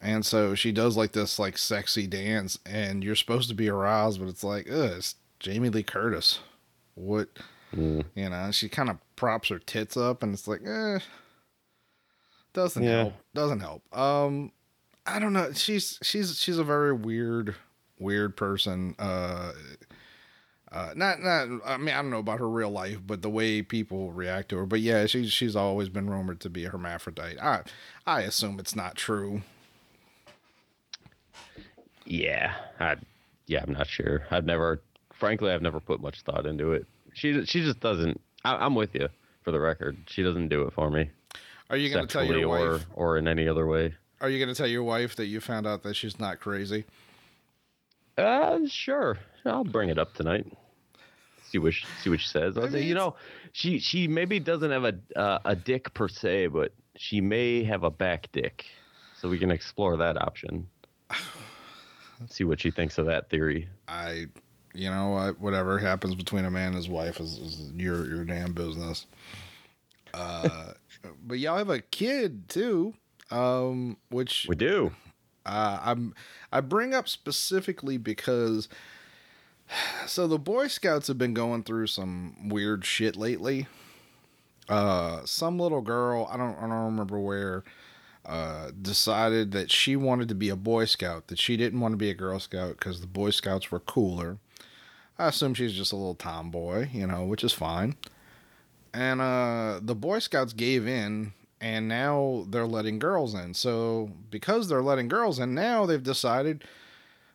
[0.00, 4.20] And so she does like this like sexy dance, and you're supposed to be aroused,
[4.20, 6.40] but it's like, ugh, it's Jamie Lee Curtis.
[6.94, 7.28] What,
[7.74, 8.04] Mm.
[8.14, 8.50] you know?
[8.52, 11.00] She kind of props her tits up, and it's like, eh,
[12.52, 12.90] doesn't Yeah.
[12.98, 13.14] help.
[13.34, 13.82] Doesn't help.
[13.96, 14.52] Um,
[15.04, 15.52] I don't know.
[15.52, 17.54] She's she's she's a very weird
[17.98, 18.94] weird person.
[18.98, 19.52] Uh,
[20.72, 21.48] uh, not not.
[21.64, 24.56] I mean, I don't know about her real life, but the way people react to
[24.58, 24.66] her.
[24.66, 27.38] But yeah, she's she's always been rumored to be a hermaphrodite.
[27.40, 27.62] I
[28.06, 29.42] I assume it's not true.
[32.06, 32.96] Yeah, I,
[33.46, 34.22] yeah, I'm not sure.
[34.30, 34.80] I've never,
[35.12, 36.86] frankly, I've never put much thought into it.
[37.14, 38.20] She she just doesn't.
[38.44, 39.08] I, I'm with you
[39.42, 39.96] for the record.
[40.06, 41.10] She doesn't do it for me
[41.70, 42.86] Are you going to tell your or wife?
[42.94, 43.94] or in any other way.
[44.20, 46.84] Are you going to tell your wife that you found out that she's not crazy?
[48.16, 49.18] Uh, sure.
[49.44, 50.46] I'll bring it up tonight.
[51.50, 52.56] See what she, see what she says.
[52.58, 53.14] I'll say, you know,
[53.52, 57.84] she she maybe doesn't have a uh, a dick per se, but she may have
[57.84, 58.64] a back dick,
[59.20, 60.68] so we can explore that option.
[62.28, 63.68] see what she thinks of that theory.
[63.88, 64.26] I,
[64.74, 65.40] you know what?
[65.40, 69.06] Whatever happens between a man and his wife is, is your your damn business.
[70.14, 70.72] Uh,
[71.26, 72.94] but y'all have a kid too,
[73.30, 74.92] um, which We do.
[75.44, 76.14] uh, I'm
[76.52, 78.68] I bring up specifically because
[80.06, 83.66] so the Boy Scouts have been going through some weird shit lately.
[84.68, 87.62] Uh, some little girl I don't I don't remember where
[88.26, 91.98] uh, decided that she wanted to be a Boy Scout, that she didn't want to
[91.98, 94.38] be a Girl Scout because the Boy Scouts were cooler.
[95.18, 97.96] I assume she's just a little tomboy, you know, which is fine.
[98.92, 103.54] And uh, the Boy Scouts gave in, and now they're letting girls in.
[103.54, 106.64] So because they're letting girls in, now they've decided,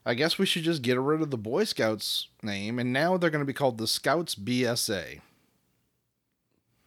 [0.06, 3.30] I guess we should just get rid of the Boy Scouts name, and now they're
[3.30, 5.21] going to be called the Scouts BSA,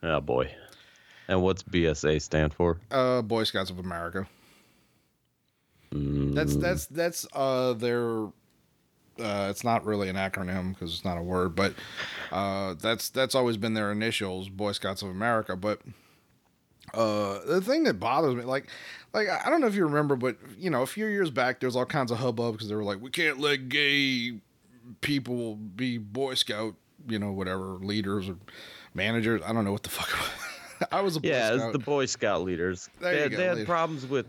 [0.05, 0.55] Oh boy.
[1.29, 2.79] And what's BSA stand for?
[2.91, 4.27] uh, Boy Scouts of America.
[5.95, 8.25] Mm, That's that's that's uh their
[9.21, 11.73] uh it's not really an acronym because it's not a word, but
[12.33, 15.55] uh that's that's always been their initials, Boy Scouts of America.
[15.57, 15.81] But
[16.93, 18.69] uh the thing that bothers me, like
[19.13, 21.69] like I don't know if you remember, but you know, a few years back there
[21.69, 24.41] was all kinds of hubbub because they were like, we can't let gay
[25.01, 26.75] people be Boy Scout,
[27.09, 28.37] you know, whatever leaders or
[28.95, 29.41] managers.
[29.47, 30.11] I don't know what the fuck.
[30.93, 31.73] I was a Boy yeah, Scout.
[31.73, 32.89] the Boy Scout leaders.
[33.01, 34.27] There they, you had- go, they had problems with.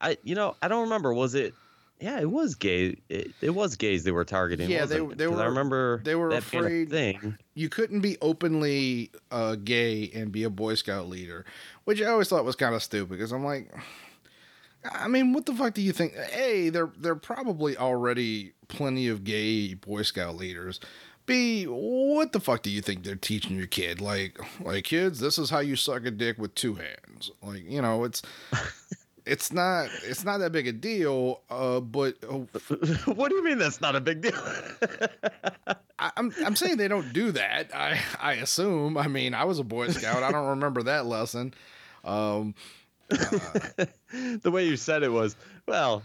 [0.00, 1.12] I you know I don't remember.
[1.12, 1.54] Was it?
[2.00, 2.96] Yeah, it was gay.
[3.08, 4.70] It, it was gays they were targeting.
[4.70, 7.36] Yeah, they- they 'Cause I remember they were afraid- thing.
[7.54, 11.44] you couldn't be openly uh, gay and be a Boy Scout leader,
[11.84, 13.74] which I always thought was kind of stupid because I'm like,
[14.84, 16.14] I mean, what the fuck do you think?
[16.32, 20.78] A, there there are probably already plenty of gay Boy Scout leaders.
[21.28, 24.00] B, what the fuck do you think they're teaching your kid?
[24.00, 27.30] Like, like kids, this is how you suck a dick with two hands.
[27.42, 28.22] Like, you know, it's
[29.26, 31.42] it's not it's not that big a deal.
[31.50, 32.38] Uh, but uh,
[33.12, 34.32] what do you mean that's not a big deal?
[35.98, 37.74] I, I'm I'm saying they don't do that.
[37.74, 38.96] I I assume.
[38.96, 40.22] I mean, I was a Boy Scout.
[40.22, 41.52] I don't remember that lesson.
[42.04, 42.54] Um,
[43.10, 45.36] the way you said it was,
[45.66, 46.02] well,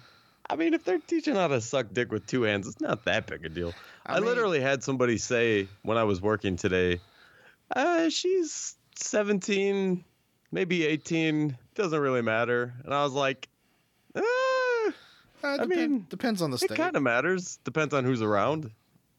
[0.54, 3.26] I mean, if they're teaching how to suck dick with two hands, it's not that
[3.26, 3.74] big a deal.
[4.06, 7.00] I I, mean- literally had somebody say when I was working today,
[7.76, 10.06] uh, she's 17,
[10.52, 12.72] maybe 18, doesn't really matter.
[12.86, 13.50] And I was like,
[14.16, 16.70] uh, uh, I mean, depends on the state.
[16.72, 17.58] it kind of matters.
[17.64, 18.70] Depends on who's around.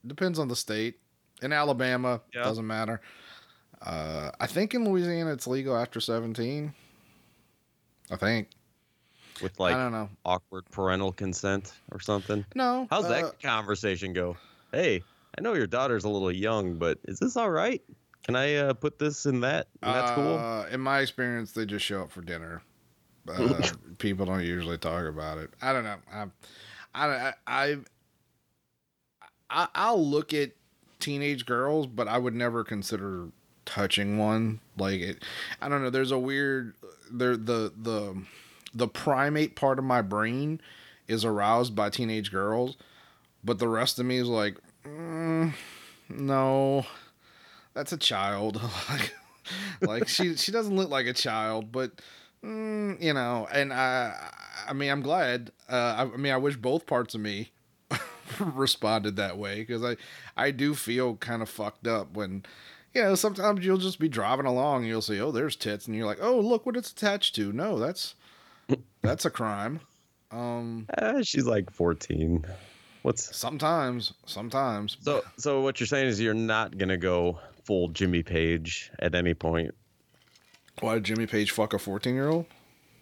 [0.07, 1.01] Depends on the state.
[1.42, 2.44] In Alabama, Yeah.
[2.44, 3.01] doesn't matter.
[3.83, 6.73] Uh, I think in Louisiana it's legal after 17.
[8.09, 8.51] I think.
[9.42, 10.09] With I like don't know.
[10.25, 12.44] awkward parental consent or something.
[12.55, 12.87] No.
[12.90, 14.37] How's uh, that conversation go?
[14.73, 15.03] Hey,
[15.37, 17.83] I know your daughter's a little young, but is this all right?
[18.25, 19.66] Can I uh, put this in that?
[19.83, 20.38] That's cool.
[20.38, 22.62] Uh, in my experience, they just show up for dinner.
[23.29, 23.68] Uh,
[23.99, 25.51] people don't usually talk about it.
[25.61, 25.97] I don't know.
[26.12, 26.27] I,
[26.94, 27.77] I, I,
[29.51, 30.53] I, I'll look at
[31.01, 33.29] teenage girls, but I would never consider
[33.66, 34.61] touching one.
[34.79, 35.25] Like it,
[35.61, 35.90] I don't know.
[35.90, 36.75] There's a weird.
[37.12, 38.16] There the the
[38.74, 40.60] the primate part of my brain
[41.06, 42.76] is aroused by teenage girls,
[43.42, 45.52] but the rest of me is like, mm,
[46.08, 46.87] no,
[47.74, 48.60] that's a child.
[48.90, 49.14] like,
[49.80, 51.92] like she she doesn't look like a child, but
[52.44, 53.46] mm, you know.
[53.52, 54.30] And I
[54.66, 55.52] I mean I'm glad.
[55.68, 57.52] Uh, I, I mean I wish both parts of me
[58.40, 59.96] responded that way because I
[60.37, 62.44] I do feel kind of fucked up when.
[62.92, 65.96] You know, sometimes you'll just be driving along and you'll see, oh, there's tits, and
[65.96, 67.52] you're like, oh, look what it's attached to.
[67.52, 68.14] No, that's
[69.03, 69.81] that's a crime.
[70.31, 72.44] Um, Eh, she's like 14.
[73.03, 74.96] What's sometimes, sometimes.
[75.00, 75.22] so?
[75.37, 79.74] So what you're saying is you're not gonna go full Jimmy Page at any point,
[80.81, 82.46] Why did Jimmy Page fuck a 14 year old?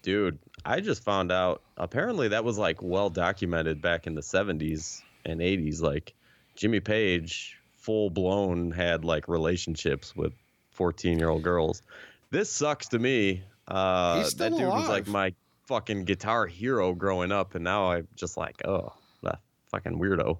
[0.03, 0.39] dude.
[0.65, 1.63] I just found out.
[1.77, 5.81] Apparently, that was like well documented back in the 70s and 80s.
[5.81, 6.15] Like
[6.55, 10.33] Jimmy Page, full blown, had like relationships with
[10.73, 11.83] 14 year old girls.
[12.31, 13.43] This sucks to me.
[13.69, 15.33] Uh, He's still that dude was like my
[15.67, 20.39] fucking guitar hero growing up, and now I'm just like, oh, that fucking weirdo.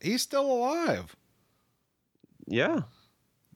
[0.00, 1.14] He's still alive.
[2.46, 2.82] Yeah,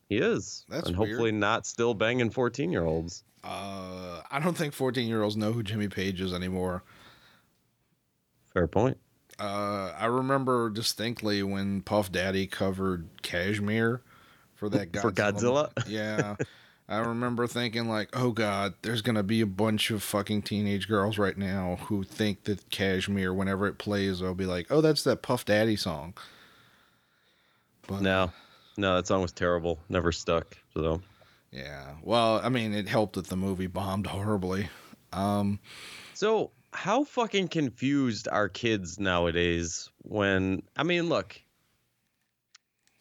[0.08, 0.64] he is.
[0.68, 1.10] That's and weird.
[1.10, 3.24] hopefully not still banging 14 year olds.
[3.44, 6.82] Uh, I don't think 14 year olds know who Jimmy Page is anymore.
[8.52, 8.98] Fair point.
[9.38, 14.02] Uh, I remember distinctly when Puff Daddy covered Kashmir
[14.54, 15.02] for that Godzilla.
[15.02, 15.88] For Godzilla?
[15.88, 16.36] Yeah.
[16.88, 20.88] I remember thinking like, "Oh god, there's going to be a bunch of fucking teenage
[20.88, 25.04] girls right now who think that Kashmir whenever it plays they'll be like, "Oh, that's
[25.04, 26.14] that Puff Daddy song."
[27.86, 28.32] But No,
[28.76, 29.78] no, that song was terrible.
[29.88, 30.56] Never stuck.
[30.74, 31.02] So
[31.50, 31.94] yeah.
[32.02, 34.68] Well, I mean, it helped that the movie bombed horribly.
[35.12, 35.58] Um,
[36.14, 41.40] So, how fucking confused are kids nowadays when I mean, look,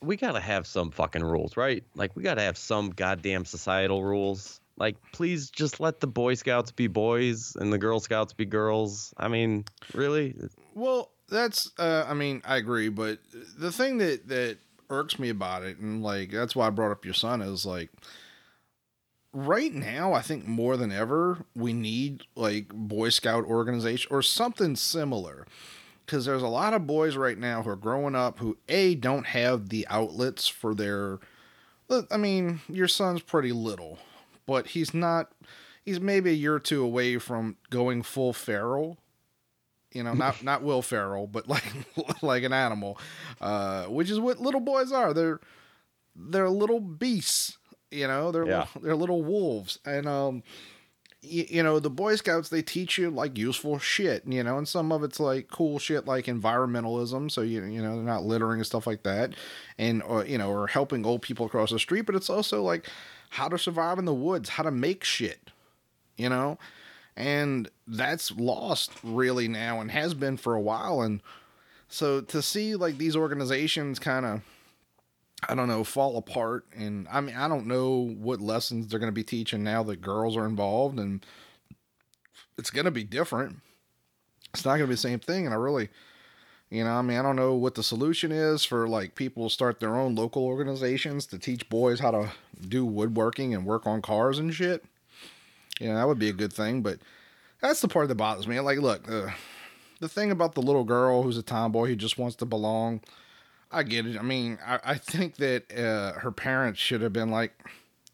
[0.01, 1.83] we got to have some fucking rules, right?
[1.95, 4.59] Like we got to have some goddamn societal rules.
[4.77, 9.13] Like please just let the boy scouts be boys and the girl scouts be girls.
[9.17, 10.35] I mean, really?
[10.75, 13.19] Well, that's uh I mean, I agree, but
[13.57, 14.57] the thing that that
[14.89, 17.89] irks me about it and like that's why I brought up your son is like
[19.33, 24.75] right now I think more than ever we need like boy scout organization or something
[24.75, 25.45] similar
[26.07, 29.27] cuz there's a lot of boys right now who are growing up who a don't
[29.27, 31.19] have the outlets for their
[32.11, 33.99] I mean, your son's pretty little,
[34.45, 35.31] but he's not
[35.85, 38.97] he's maybe a year or two away from going full feral
[39.93, 41.63] you know, not not Will Ferrell, but like
[42.21, 42.99] like an animal,
[43.41, 45.13] uh, which is what little boys are.
[45.13, 45.39] They're
[46.15, 47.57] they're little beasts,
[47.89, 48.31] you know.
[48.31, 48.67] They're Yeah.
[48.81, 50.43] they're little wolves, and um,
[51.23, 54.67] y- you know, the Boy Scouts they teach you like useful shit, you know, and
[54.67, 58.59] some of it's like cool shit like environmentalism, so you you know they're not littering
[58.59, 59.33] and stuff like that,
[59.77, 62.87] and or you know, or helping old people across the street, but it's also like
[63.29, 65.51] how to survive in the woods, how to make shit,
[66.17, 66.57] you know
[67.17, 71.19] and that's lost really now and has been for a while and
[71.89, 74.41] so to see like these organizations kind of
[75.47, 79.11] i don't know fall apart and i mean i don't know what lessons they're going
[79.11, 81.25] to be teaching now that girls are involved and
[82.57, 83.57] it's going to be different
[84.53, 85.89] it's not going to be the same thing and i really
[86.69, 89.79] you know i mean i don't know what the solution is for like people start
[89.79, 92.31] their own local organizations to teach boys how to
[92.67, 94.83] do woodworking and work on cars and shit
[95.79, 96.99] you know, that would be a good thing, but
[97.61, 98.59] that's the part that bothers me.
[98.59, 99.29] Like, look, uh,
[99.99, 103.01] the thing about the little girl who's a tomboy who just wants to belong,
[103.71, 104.17] I get it.
[104.17, 107.53] I mean, I, I think that uh, her parents should have been like,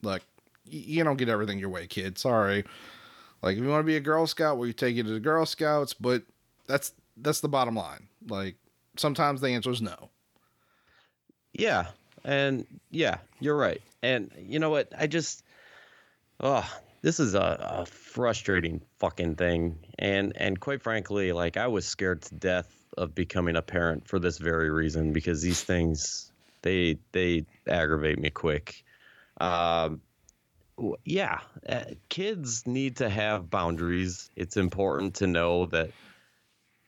[0.02, 0.22] look,
[0.66, 2.18] you don't get everything your way, kid.
[2.18, 2.64] Sorry.
[3.42, 5.46] Like, if you want to be a Girl Scout, you take you to the Girl
[5.46, 6.24] Scouts, but
[6.68, 8.08] that's that's the bottom line.
[8.28, 8.56] Like,
[8.98, 10.10] sometimes the answer is no.
[11.54, 11.88] Yeah.
[12.24, 13.82] And yeah, you're right.
[14.02, 14.92] And you know what?
[14.98, 15.44] I just
[16.40, 16.68] oh,
[17.02, 19.78] this is a, a frustrating fucking thing.
[20.00, 24.20] And and quite frankly, like I was scared to death of becoming a parent for
[24.20, 28.84] this very reason because these things they they aggravate me quick.
[29.40, 30.02] Um
[31.06, 34.32] yeah, uh, kids need to have boundaries.
[34.36, 35.92] It's important to know that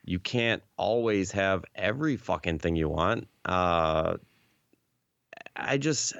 [0.03, 3.27] you can't always have every fucking thing you want.
[3.43, 4.17] Uh
[5.55, 6.15] I just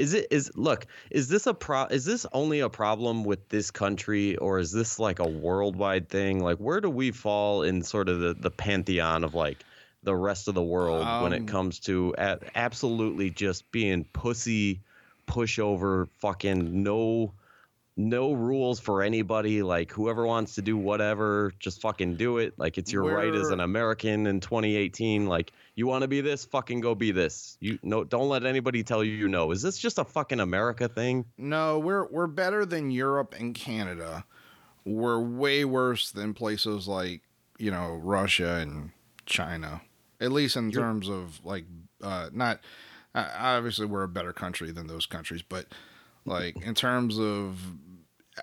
[0.00, 3.70] is it is look is this a pro is this only a problem with this
[3.70, 6.42] country or is this like a worldwide thing?
[6.42, 9.58] Like where do we fall in sort of the the pantheon of like
[10.02, 14.80] the rest of the world when Um, it comes to a- absolutely just being pussy
[15.28, 17.32] pushover fucking no
[17.96, 22.54] no rules for anybody like whoever wants to do whatever just fucking do it.
[22.56, 26.44] Like it's your right as an american in 2018 like you want to be this?
[26.46, 27.56] Fucking go be this.
[27.60, 30.88] You no don't let anybody tell you you know is this just a fucking america
[30.88, 31.26] thing?
[31.36, 34.24] No, we're we're better than Europe and Canada.
[34.84, 37.22] We're way worse than places like
[37.58, 38.90] you know Russia and
[39.26, 39.82] China.
[40.20, 41.64] At least in terms of like
[42.02, 42.60] uh, not
[43.14, 45.66] uh, obviously we're a better country than those countries, but
[46.24, 47.58] like in terms of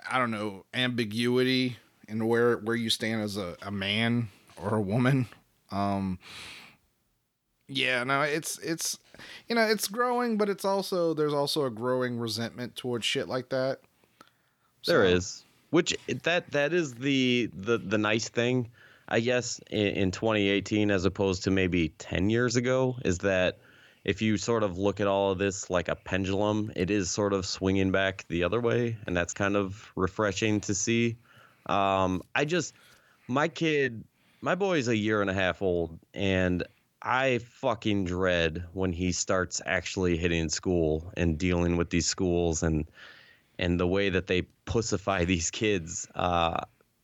[0.10, 4.30] I don't know ambiguity and where where you stand as a, a man
[4.62, 5.28] or a woman.
[5.72, 6.20] Um,
[7.68, 8.98] yeah, no, it's it's
[9.50, 13.50] you know it's growing, but it's also there's also a growing resentment towards shit like
[13.50, 13.80] that.
[14.86, 18.70] There So, is Which that that is the the the nice thing,
[19.10, 23.58] I guess, in, in 2018 as opposed to maybe 10 years ago, is that
[24.08, 27.34] if you sort of look at all of this like a pendulum, it is sort
[27.34, 31.18] of swinging back the other way, and that's kind of refreshing to see.
[31.66, 32.74] Um, I just
[33.28, 34.06] my kid,
[34.40, 36.64] my boy's a year and a half old, and
[37.02, 42.90] I fucking dread when he starts actually hitting school and dealing with these schools and
[43.60, 46.08] and the way that they pussify these kids.
[46.16, 46.62] Uh,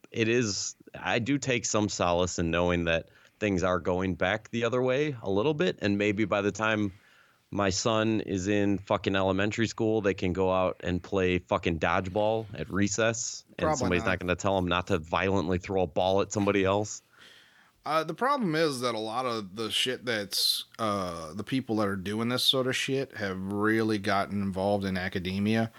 [0.10, 3.10] it is I do take some solace in knowing that
[3.44, 6.94] things are going back the other way a little bit, and maybe by the time
[7.52, 12.46] my son is in fucking elementary school, they can go out and play fucking dodgeball
[12.58, 14.12] at recess, and somebody's not.
[14.12, 17.02] not, going to tell them not to violently throw a ball at somebody else.
[17.86, 21.88] Uh, the problem is that a lot of the shit that's uh, the people that
[21.90, 25.70] are doing this sort of shit have really gotten involved in academia.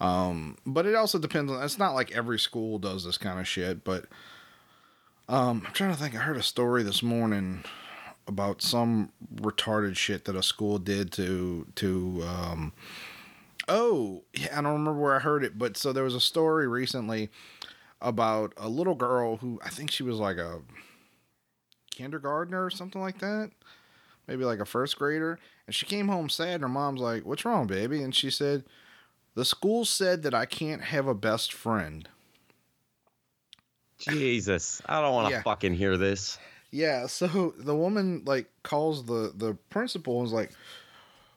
[0.00, 1.62] Um, but it also depends on.
[1.62, 3.84] It's not like every school does this kind of shit.
[3.84, 4.06] But
[5.28, 6.14] um, I'm trying to think.
[6.14, 7.64] I heard a story this morning
[8.28, 12.24] about some retarded shit that a school did to to.
[12.26, 12.72] Um,
[13.68, 16.68] oh, yeah, I don't remember where I heard it, but so there was a story
[16.68, 17.30] recently
[18.00, 20.60] about a little girl who I think she was like a
[21.90, 23.50] kindergartner or something like that.
[24.28, 25.38] Maybe like a first grader.
[25.66, 26.54] And she came home sad.
[26.54, 28.02] And her mom's like, What's wrong, baby?
[28.02, 28.64] And she said,
[29.34, 32.08] The school said that I can't have a best friend.
[33.98, 35.42] Jesus, I don't want to Yeah.
[35.42, 36.38] fucking hear this.
[36.70, 40.52] Yeah, so the woman like calls the the principal and is like,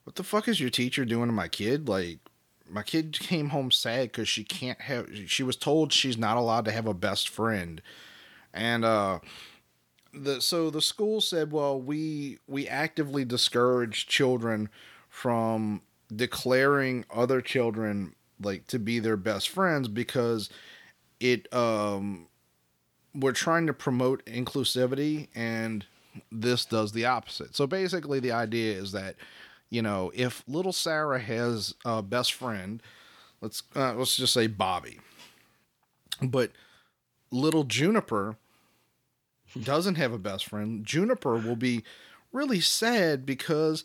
[0.04, 1.88] "What the fuck is your teacher doing to my kid?
[1.88, 2.20] Like,
[2.70, 5.08] my kid came home sad because she can't have.
[5.28, 7.82] She was told she's not allowed to have a best friend,
[8.54, 9.20] and uh,
[10.14, 14.70] the so the school said, well, we we actively discourage children
[15.10, 15.82] from
[16.14, 20.50] declaring other children like to be their best friends because
[21.20, 22.28] it um
[23.14, 25.86] we're trying to promote inclusivity and
[26.32, 27.56] this does the opposite.
[27.56, 29.16] So basically the idea is that
[29.70, 32.82] you know, if little Sarah has a best friend,
[33.42, 35.00] let's uh, let's just say Bobby.
[36.22, 36.52] But
[37.32, 38.36] little Juniper
[39.62, 40.86] doesn't have a best friend.
[40.86, 41.84] Juniper will be
[42.32, 43.84] really sad because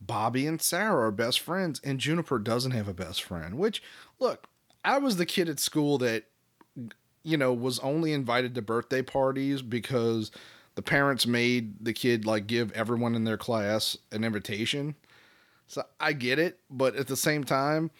[0.00, 3.58] Bobby and Sarah are best friends and Juniper doesn't have a best friend.
[3.58, 3.82] Which
[4.18, 4.46] look,
[4.84, 6.24] I was the kid at school that
[7.26, 10.30] you know, was only invited to birthday parties because
[10.76, 14.94] the parents made the kid like give everyone in their class an invitation.
[15.66, 17.90] So I get it, but at the same time,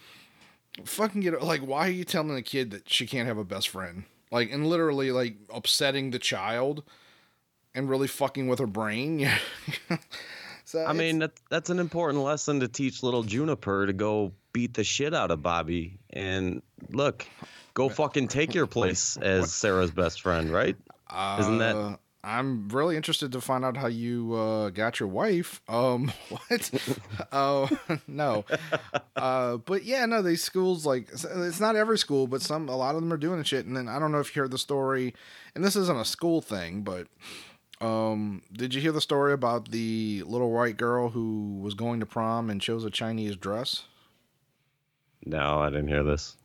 [0.85, 1.43] fucking get it.
[1.43, 4.05] Like, why are you telling a kid that she can't have a best friend?
[4.31, 6.85] Like, and literally like upsetting the child
[7.74, 9.29] and really fucking with her brain.
[10.64, 14.74] so I mean, that, that's an important lesson to teach little Juniper to go beat
[14.74, 15.99] the shit out of Bobby.
[16.11, 17.27] And look,
[17.77, 20.77] go fucking take your place as Sarah's best friend, right?
[21.39, 25.61] Isn't that- Uh, I'm really interested to find out how you uh, got your wife.
[25.68, 26.70] Um, what?
[27.33, 27.68] Oh
[28.09, 28.45] no.
[29.14, 32.97] Uh, but yeah, no, these schools like it's not every school, but some a lot
[32.97, 33.64] of them are doing shit.
[33.66, 35.14] And then I don't know if you heard the story,
[35.55, 37.07] and this isn't a school thing, but
[37.81, 42.07] um, did you hear the story about the little white girl who was going to
[42.07, 43.85] prom and chose a Chinese dress?
[45.24, 46.37] No, I didn't hear this.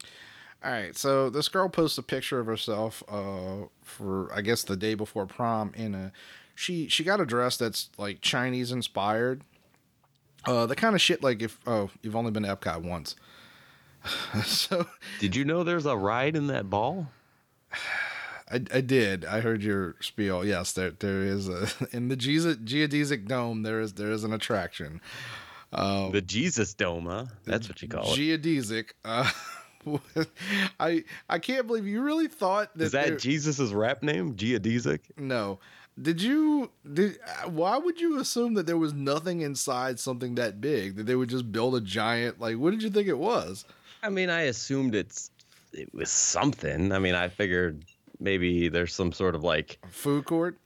[0.64, 4.76] All right, so this girl posts a picture of herself uh, for I guess the
[4.76, 6.12] day before prom in a
[6.54, 9.42] she she got a dress that's like Chinese inspired.
[10.46, 13.16] Uh, the kind of shit like if oh you've only been to Epcot once,
[14.46, 14.86] so
[15.20, 17.08] Did you know there's a ride in that ball?
[18.52, 20.46] I, I did I heard your spiel.
[20.46, 24.34] Yes, there there is a in the Geodes- geodesic dome there is there is an
[24.34, 25.02] attraction.
[25.72, 27.26] The Jesus Dome, huh?
[27.46, 28.20] That's what you call it.
[28.20, 28.90] Geodesic.
[29.06, 29.30] Uh,
[30.80, 34.36] I I can't believe you really thought that Is that there- Jesus' rap name?
[34.36, 35.00] Geodesic?
[35.18, 35.60] No.
[36.02, 40.96] Did you did why would you assume that there was nothing inside something that big
[40.96, 43.66] that they would just build a giant like what did you think it was?
[44.02, 45.32] I mean, I assumed it's
[45.74, 46.92] it was something.
[46.92, 47.84] I mean, I figured
[48.20, 50.58] maybe there's some sort of like Food court?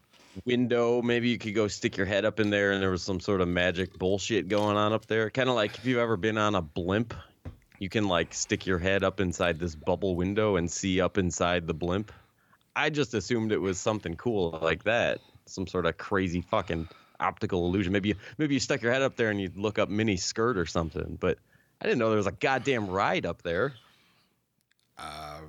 [0.46, 1.02] window.
[1.02, 3.40] Maybe you could go stick your head up in there and there was some sort
[3.42, 5.30] of magic bullshit going on up there.
[5.30, 7.14] Kind of like if you've ever been on a blimp,
[7.80, 11.68] you can like stick your head up inside this bubble window and see up inside
[11.68, 12.12] the blimp.
[12.76, 15.20] I just assumed it was something cool like that.
[15.46, 16.88] Some sort of crazy fucking
[17.20, 17.94] optical illusion.
[17.94, 20.58] Maybe you, maybe you stuck your head up there and you look up mini skirt
[20.58, 21.18] or something.
[21.20, 21.38] But
[21.82, 23.74] I didn't know there was a goddamn ride up there.
[24.98, 25.42] Uh,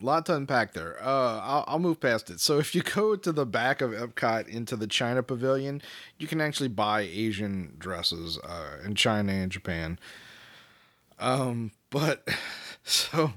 [0.00, 1.02] lot to unpack there.
[1.02, 2.40] Uh, I'll, I'll move past it.
[2.40, 5.82] So if you go to the back of Epcot into the China Pavilion,
[6.18, 9.98] you can actually buy Asian dresses uh, in China and Japan.
[11.18, 12.26] Um, but
[12.84, 13.32] so,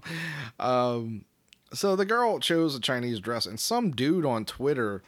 [0.59, 1.25] um,
[1.73, 5.03] So the girl chose a Chinese dress, and some dude on Twitter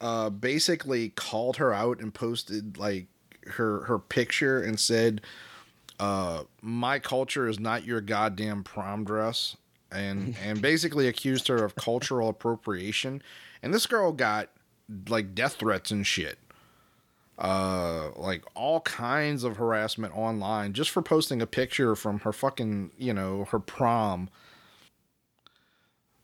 [0.00, 3.06] uh, basically called her out and posted like
[3.46, 5.20] her her picture and said,
[5.98, 9.56] uh, "My culture is not your goddamn prom dress,"
[9.90, 13.22] and and basically accused her of cultural appropriation.
[13.62, 14.50] And this girl got
[15.08, 16.38] like death threats and shit.
[17.38, 22.90] Uh, like all kinds of harassment online just for posting a picture from her fucking,
[22.96, 24.30] you know, her prom.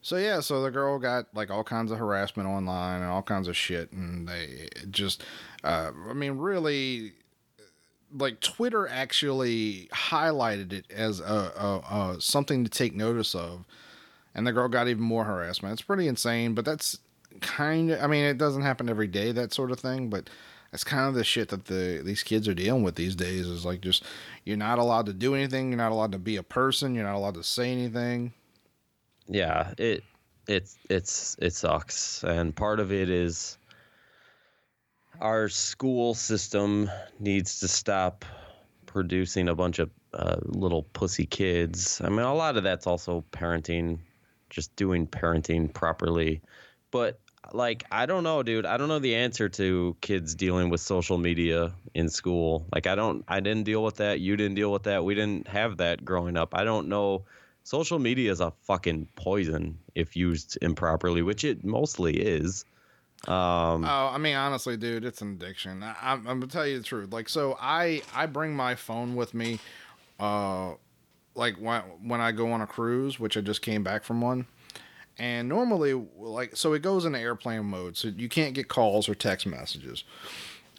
[0.01, 3.47] So yeah, so the girl got like all kinds of harassment online and all kinds
[3.47, 5.23] of shit, and they just,
[5.63, 7.13] uh, I mean, really,
[8.11, 13.67] like Twitter actually highlighted it as a, a, a something to take notice of,
[14.35, 15.75] and the girl got even more harassment.
[15.75, 16.99] It's pretty insane, but that's
[17.43, 20.31] kind of, I mean, it doesn't happen every day, that sort of thing, but
[20.73, 23.47] that's kind of the shit that the these kids are dealing with these days.
[23.47, 24.05] Is like just
[24.45, 27.15] you're not allowed to do anything, you're not allowed to be a person, you're not
[27.15, 28.33] allowed to say anything.
[29.29, 30.03] Yeah, it
[30.49, 33.59] it's it's it sucks, and part of it is
[35.21, 38.25] our school system needs to stop
[38.87, 42.01] producing a bunch of uh, little pussy kids.
[42.03, 43.99] I mean, a lot of that's also parenting,
[44.51, 46.41] just doing parenting properly.
[46.91, 47.21] But
[47.53, 48.67] like, I don't know, dude.
[48.67, 52.67] I don't know the answer to kids dealing with social media in school.
[52.73, 54.21] Like, I don't, I didn't deal with that.
[54.21, 55.05] You didn't deal with that.
[55.05, 56.55] We didn't have that growing up.
[56.55, 57.25] I don't know.
[57.65, 62.65] Social media is a fucking poison if used improperly, which it mostly is.
[63.29, 65.83] Um, Oh, I mean, honestly, dude, it's an addiction.
[65.83, 67.13] I, I'm, I'm gonna tell you the truth.
[67.13, 69.61] Like, so I I bring my phone with me,
[70.19, 70.73] uh,
[71.37, 74.47] like when when I go on a cruise, which I just came back from one.
[75.19, 79.15] And normally, like, so it goes into airplane mode, so you can't get calls or
[79.15, 80.05] text messages.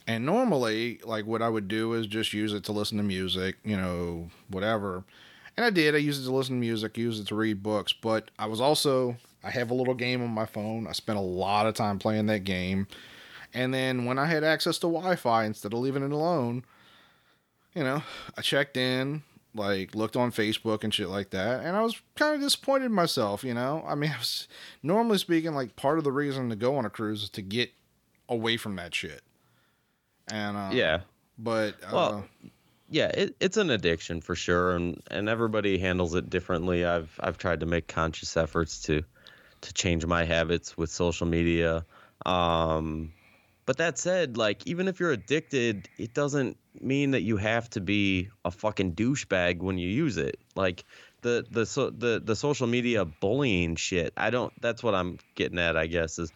[0.06, 3.56] And normally, like, what I would do is just use it to listen to music,
[3.64, 5.04] you know, whatever.
[5.56, 5.94] And I did.
[5.94, 8.60] I used it to listen to music, used it to read books, but I was
[8.60, 10.86] also, I have a little game on my phone.
[10.86, 12.88] I spent a lot of time playing that game.
[13.54, 16.64] And then when I had access to Wi Fi, instead of leaving it alone,
[17.72, 18.02] you know,
[18.36, 19.22] I checked in,
[19.54, 22.92] like looked on Facebook and shit like that, and I was kind of disappointed in
[22.92, 23.44] myself.
[23.44, 24.48] You know, I mean, I was
[24.82, 27.70] normally speaking, like part of the reason to go on a cruise is to get
[28.28, 29.22] away from that shit.
[30.28, 31.00] And uh, yeah.
[31.38, 32.24] but uh, Well,
[32.90, 36.84] yeah, it, it's an addiction for sure, and and everybody handles it differently.
[36.84, 39.02] I've I've tried to make conscious efforts to
[39.62, 41.84] to change my habits with social media.
[42.26, 43.12] Um,
[43.66, 47.80] but that said, like even if you're addicted, it doesn't mean that you have to
[47.80, 50.38] be a fucking douchebag when you use it.
[50.54, 50.84] Like
[51.22, 54.12] the the so the the social media bullying shit.
[54.16, 54.52] I don't.
[54.60, 55.76] That's what I'm getting at.
[55.76, 56.32] I guess is,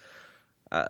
[0.72, 0.88] uh,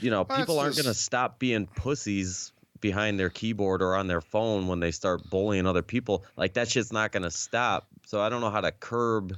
[0.00, 4.06] you know, Well, people aren't just- gonna stop being pussies behind their keyboard or on
[4.06, 6.24] their phone when they start bullying other people.
[6.36, 7.88] Like that shit's not gonna stop.
[8.06, 9.34] So I don't know how to curb.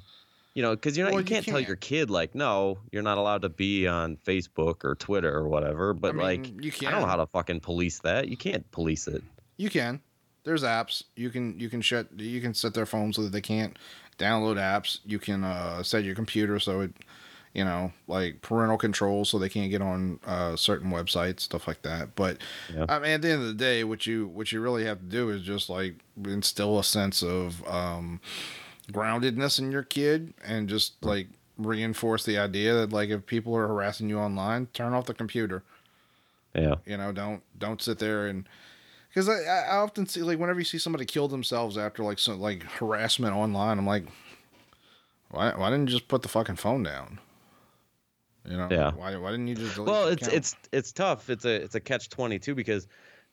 [0.61, 1.67] You know, because you're not, Well, you you can't tell can't.
[1.69, 5.95] your kid like, no, you're not allowed to be on Facebook or Twitter or whatever.
[5.95, 6.89] But mean, like, you can.
[6.89, 8.29] I don't know how to fucking police that.
[8.29, 9.23] You can't police it.
[9.57, 10.03] You can.
[10.45, 11.03] There's apps.
[11.17, 13.79] You can you can shut you can set their phones so that they can't
[14.19, 14.99] download apps.
[15.07, 16.93] You can uh, set your computer so it
[17.55, 21.81] you know like parental control so they can't get on uh, certain websites stuff like
[21.83, 22.15] that.
[22.17, 22.37] But
[22.75, 22.85] Yeah.
[22.87, 25.07] I mean at the end of the day, what you what you really have to
[25.07, 28.21] do is just like instill a sense of um,
[28.93, 31.29] groundedness in your kid and just like
[31.59, 35.63] reinforce the idea that like if people are harassing you online, turn off the computer.
[36.55, 36.77] Yeah.
[36.87, 38.49] You know, don't don't sit there and
[39.09, 42.41] because I, I often see like whenever you see somebody kill themselves after like some
[42.41, 44.05] like harassment online, I'm like,
[45.31, 47.19] why why didn't you just put the fucking phone down?
[48.49, 48.93] You know, Yeah.
[48.93, 50.37] Why why didn't you just delete well it's account?
[50.37, 52.89] it's it's tough it's a it's a catch 22 because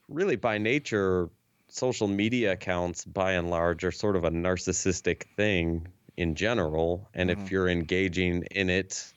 [0.08, 1.30] really by nature
[1.68, 7.30] social media accounts by and large are sort of a narcissistic thing in general and
[7.30, 7.32] Mhm.
[7.32, 9.12] if you're engaging in it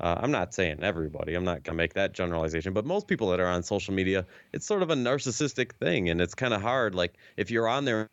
[0.00, 3.28] uh, i'm not saying everybody i'm not going to make that generalization but most people
[3.30, 6.62] that are on social media it's sort of a narcissistic thing and it's kind of
[6.62, 8.08] hard like if you're on there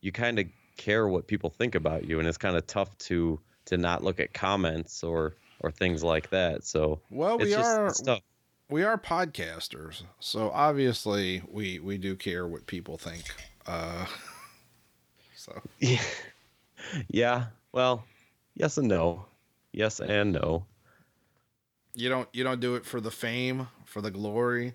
[0.00, 0.46] you kind of
[0.76, 4.20] care what people think about you and it's kind of tough to to not look
[4.20, 7.94] at comments or or things like that so well, we just are.
[8.68, 13.24] We are podcasters, so obviously we we do care what people think.
[13.66, 14.06] Uh,
[15.36, 16.02] so Yeah.
[17.08, 17.46] yeah.
[17.72, 18.04] Well,
[18.56, 19.26] yes and no.
[19.72, 20.66] Yes and no.
[21.94, 24.74] you don't you don't do it for the fame, for the glory,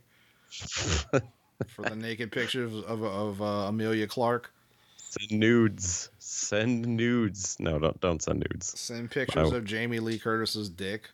[0.51, 4.53] for the naked pictures of of uh, Emilia Clarke.
[4.95, 6.09] Send nudes.
[6.19, 7.57] Send nudes.
[7.59, 8.79] No, don't don't send nudes.
[8.79, 9.57] Send pictures Wow.
[9.57, 11.09] of Jamie Lee Curtis's dick.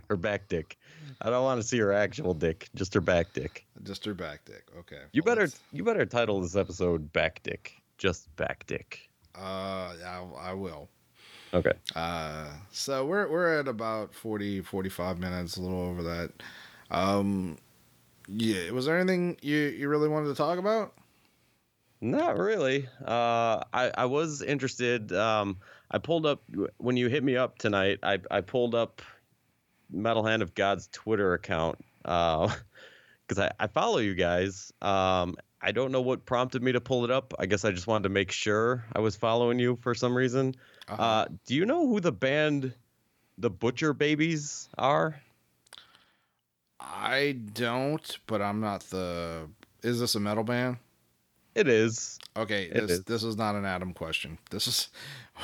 [0.08, 0.76] Her back dick.
[1.20, 3.66] I don't want to see her actual dick, just her back dick.
[3.82, 4.64] Just her back dick.
[4.78, 5.00] Okay.
[5.12, 7.74] You well, better that's- you better title this episode back dick.
[7.98, 9.08] Just back dick.
[9.36, 10.88] Uh, I, I will.
[11.54, 11.72] Okay.
[11.96, 16.30] Uh, so we're we're at about 40, 45 minutes, a little over that.
[16.90, 17.56] Um,
[18.28, 20.92] yeah, was there anything you you really wanted to talk about?
[22.00, 22.86] Not really.
[23.04, 25.12] Uh, I I was interested.
[25.12, 25.56] Um,
[25.90, 26.42] I pulled up
[26.76, 27.98] when you hit me up tonight.
[28.02, 29.02] I I pulled up
[29.90, 32.58] Metal Hand of God's Twitter account because
[33.38, 34.72] I I follow you guys.
[34.82, 37.34] Um, I don't know what prompted me to pull it up.
[37.38, 40.54] I guess I just wanted to make sure I was following you for some reason.
[40.88, 41.02] Uh-huh.
[41.02, 42.72] Uh, do you know who the band
[43.38, 45.20] the Butcher Babies are?
[46.80, 49.48] I don't, but I'm not the.
[49.82, 50.76] Is this a metal band?
[51.54, 52.18] It is.
[52.36, 53.04] Okay, It this is.
[53.04, 54.38] this is not an Adam question.
[54.50, 54.90] This is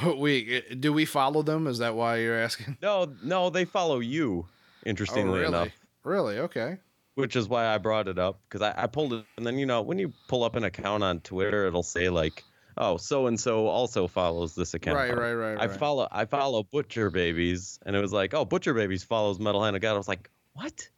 [0.16, 1.66] we do we follow them?
[1.66, 2.76] Is that why you're asking?
[2.82, 4.47] No, no, they follow you.
[4.84, 5.47] Interestingly oh, really?
[5.47, 5.68] enough.
[6.03, 6.38] Really?
[6.38, 6.78] Okay.
[7.14, 9.66] which is why I brought it up because I, I pulled it, and then you
[9.66, 12.42] know when you pull up an account on Twitter, it'll say like,
[12.76, 15.78] "Oh, so and so also follows this account." Right, right, right, I right.
[15.78, 19.76] follow I follow Butcher Babies, and it was like, "Oh, Butcher Babies follows Metal Hand
[19.76, 20.88] of God." I was like, "What?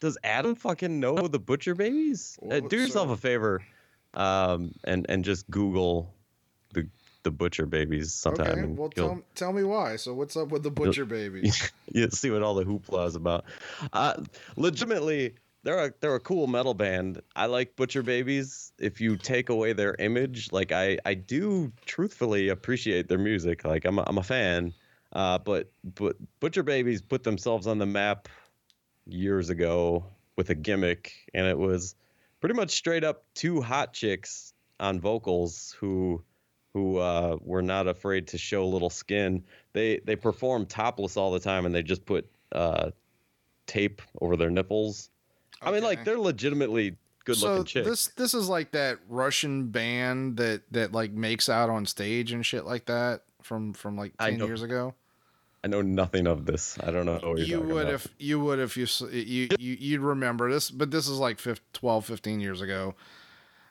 [0.00, 3.62] Does Adam fucking know the Butcher Babies?" Uh, do yourself so- a favor,
[4.14, 6.12] um, and and just Google
[6.72, 6.88] the
[7.28, 8.58] the Butcher Babies sometime.
[8.58, 8.66] okay.
[8.66, 9.96] Well, tell tell me why.
[9.96, 11.70] So what's up with the butcher babies?
[11.92, 13.44] you see what all the hoopla is about.
[13.92, 14.14] Uh,
[14.56, 17.20] legitimately, they're a they're a cool metal band.
[17.36, 18.72] I like Butcher Babies.
[18.78, 23.62] If you take away their image, like I I do truthfully appreciate their music.
[23.62, 24.72] Like I'm a, I'm a fan.
[25.12, 28.28] Uh, but but Butcher Babies put themselves on the map
[29.06, 30.06] years ago
[30.36, 31.94] with a gimmick, and it was
[32.40, 36.22] pretty much straight up two hot chicks on vocals who
[36.78, 39.42] who uh, were not afraid to show a little skin.
[39.72, 42.90] They they perform topless all the time, and they just put uh,
[43.66, 45.10] tape over their nipples.
[45.60, 47.88] I mean, like they're legitimately good looking so chicks.
[47.88, 52.46] this this is like that Russian band that that like makes out on stage and
[52.46, 54.94] shit like that from from like ten years ago.
[55.64, 56.78] I know nothing of this.
[56.80, 57.94] I don't know what You would about.
[57.94, 61.60] if you would if you you you you'd remember this, but this is like 15,
[61.72, 62.94] 12, 15 years ago.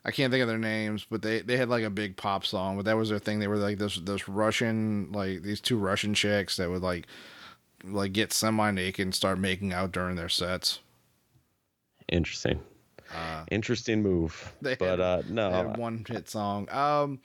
[0.08, 2.76] I can't think of their names, but they they had like a big pop song,
[2.76, 3.40] but that was their thing.
[3.40, 7.06] They were like this this Russian like these two Russian chicks that would like
[7.84, 10.80] like get semi naked and start making out during their sets.
[12.08, 12.60] Interesting.
[13.14, 14.52] Uh, Interesting move.
[14.62, 16.68] They but had- uh, no, one hit song.
[16.70, 17.20] Um,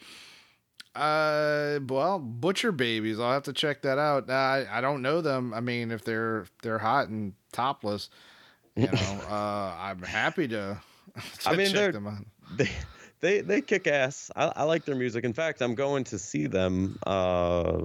[0.96, 3.20] uh, well, Butcher Babies.
[3.20, 4.30] I'll have to check that out.
[4.30, 5.54] I I don't know them.
[5.54, 8.10] I mean, if they're they're hot and topless,
[8.76, 10.78] you know, uh, I'm happy to.
[11.42, 12.26] to I mean, check they're- them out.
[12.56, 12.70] They
[13.20, 14.32] they they kick ass.
[14.36, 15.24] I, I like their music.
[15.24, 17.82] In fact, I'm going to see them uh,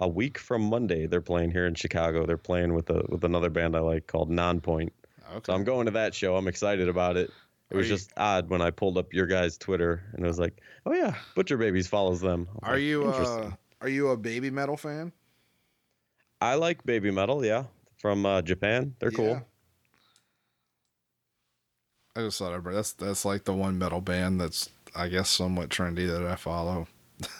[0.00, 1.06] a week from Monday.
[1.06, 2.26] They're playing here in Chicago.
[2.26, 4.90] They're playing with a with another band I like called Nonpoint.
[5.32, 5.40] Okay.
[5.46, 6.36] So I'm going to that show.
[6.36, 7.30] I'm excited about it.
[7.70, 10.40] It was you- just odd when I pulled up your guys' Twitter and it was
[10.40, 12.48] like, oh yeah, Butcher Babies follows them.
[12.62, 15.12] Are like, you uh are you a Babymetal fan?
[16.40, 17.46] I like Babymetal.
[17.46, 17.64] Yeah,
[17.98, 18.94] from uh, Japan.
[18.98, 19.16] They're Yeah.
[19.16, 19.42] cool.
[22.16, 25.28] I just thought I'd bring- that's that's like the one metal band that's I guess
[25.30, 26.86] somewhat trendy that I follow.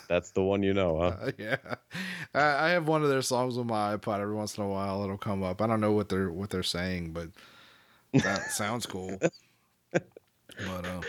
[0.09, 1.16] That's the one you know, huh?
[1.21, 1.57] Uh, yeah,
[2.35, 4.21] I, I have one of their songs on my iPod.
[4.21, 5.61] Every once in a while, it'll come up.
[5.62, 7.29] I don't know what they're what they're saying, but
[8.23, 9.18] that sounds cool.
[9.93, 11.01] But uh,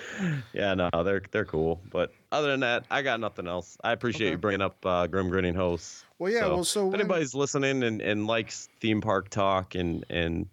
[0.53, 1.81] Yeah, no, they're they're cool.
[1.91, 3.77] But other than that, I got nothing else.
[3.83, 4.31] I appreciate Okay.
[4.31, 6.05] you bringing up uh, Grim Grinning Hosts.
[6.19, 6.47] well, yeah.
[6.47, 10.47] well, so if when, anybody's listening and, and likes theme park talk and and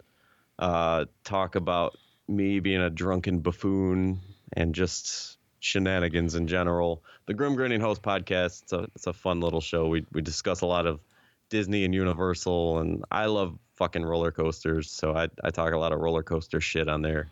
[0.59, 1.97] uh, talk about
[2.29, 4.21] me being a drunken buffoon
[4.53, 9.41] and just shenanigans in general, the Grim Grinning Host podcast it's a it's a fun
[9.41, 9.89] little show.
[9.89, 11.01] We we discuss a lot of
[11.49, 15.93] Disney and Universal, and I love fucking roller coasters, so I I talk a lot
[15.93, 17.29] of roller coaster shit on there.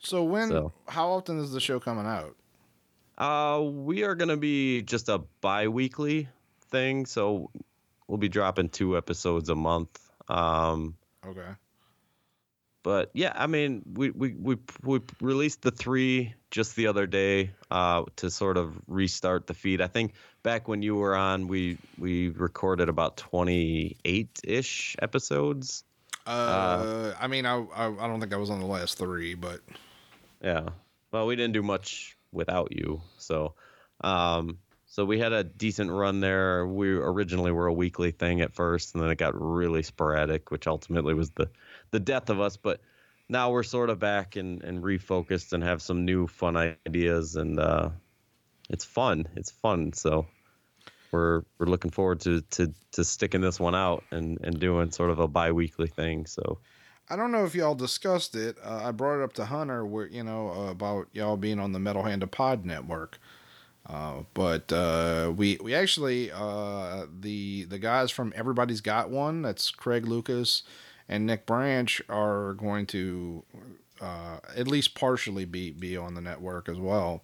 [0.00, 0.72] so when so.
[0.88, 2.36] how often is the show coming out?
[3.18, 6.28] Uh, we are gonna be just a bi-weekly
[6.70, 7.50] thing, so
[8.08, 9.98] we'll be dropping two episodes a month.
[10.28, 11.52] Um, Okay.
[12.82, 17.52] But yeah, I mean, we we we we released the three just the other day
[17.70, 19.80] uh, to sort of restart the feed.
[19.80, 25.84] I think back when you were on, we we recorded about twenty eight ish episodes.
[26.26, 29.60] Uh, I mean, I, I I don't think I was on the last three, but
[30.42, 30.68] Yeah.
[31.10, 33.54] Well, we didn't do much without you, so
[34.02, 36.66] um, so we had a decent run there.
[36.66, 40.66] We originally were a weekly thing at first, and then it got really sporadic, which
[40.66, 41.48] ultimately was the
[41.92, 42.56] the death of us.
[42.56, 42.80] But
[43.28, 47.60] now we're sort of back and, and refocused and have some new fun ideas, and
[47.60, 47.90] uh,
[48.68, 49.28] it's fun.
[49.36, 49.92] It's fun.
[49.92, 50.26] So
[51.12, 55.10] we're we're looking forward to to to sticking this one out and and doing sort
[55.10, 56.26] of a bi-weekly thing.
[56.26, 56.58] So
[57.08, 58.56] I don't know if y'all discussed it.
[58.64, 61.72] Uh, I brought it up to Hunter, where you know uh, about y'all being on
[61.72, 63.18] the Metal Hand of Pod network.
[63.86, 69.42] Uh, but uh, we we actually uh, the the guys from Everybody's Got One.
[69.42, 70.62] That's Craig Lucas
[71.08, 73.44] and Nick Branch are going to
[74.00, 77.22] uh, at least partially be be on the network as well.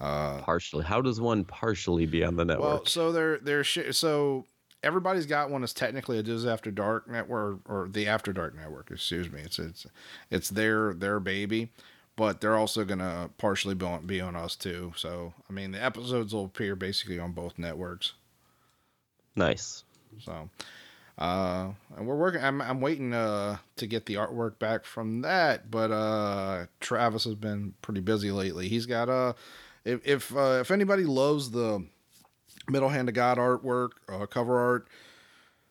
[0.00, 0.84] partially.
[0.84, 2.64] How does one partially be on the network?
[2.64, 4.46] Well, so they're they're sh- so
[4.82, 8.90] everybody's got one is technically a DisAfterDark network or the After Dark network.
[8.90, 9.40] Excuse me.
[9.42, 9.86] It's it's
[10.30, 11.70] it's their their baby,
[12.16, 14.92] but they're also gonna partially be on, be on us too.
[14.96, 18.14] So I mean, the episodes will appear basically on both networks.
[19.36, 19.84] nice.
[20.20, 20.50] So.
[21.18, 22.42] Uh, and we're working.
[22.42, 27.34] I'm I'm waiting uh to get the artwork back from that, but uh Travis has
[27.34, 28.68] been pretty busy lately.
[28.68, 29.34] He's got uh
[29.84, 31.84] if if uh, if anybody loves the
[32.68, 34.88] Middle Hand of God artwork, uh, cover art.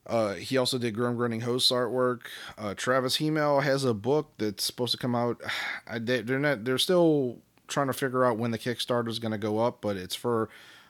[0.07, 2.21] Uh, he also did Grim Grinning Hosts artwork.
[2.57, 5.41] Uh, Travis Hemel has a book that's supposed to come out.
[5.87, 6.65] I, they, they're not.
[6.65, 9.95] They're still trying to figure out when the Kickstarter is going to go up, but
[9.95, 10.49] it's for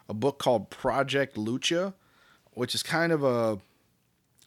[0.10, 1.94] a book called Project Lucha,
[2.54, 3.60] which is kind of a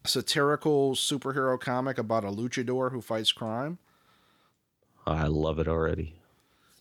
[0.04, 3.78] satirical superhero comic about a luchador who fights crime.
[5.06, 6.14] I love it already.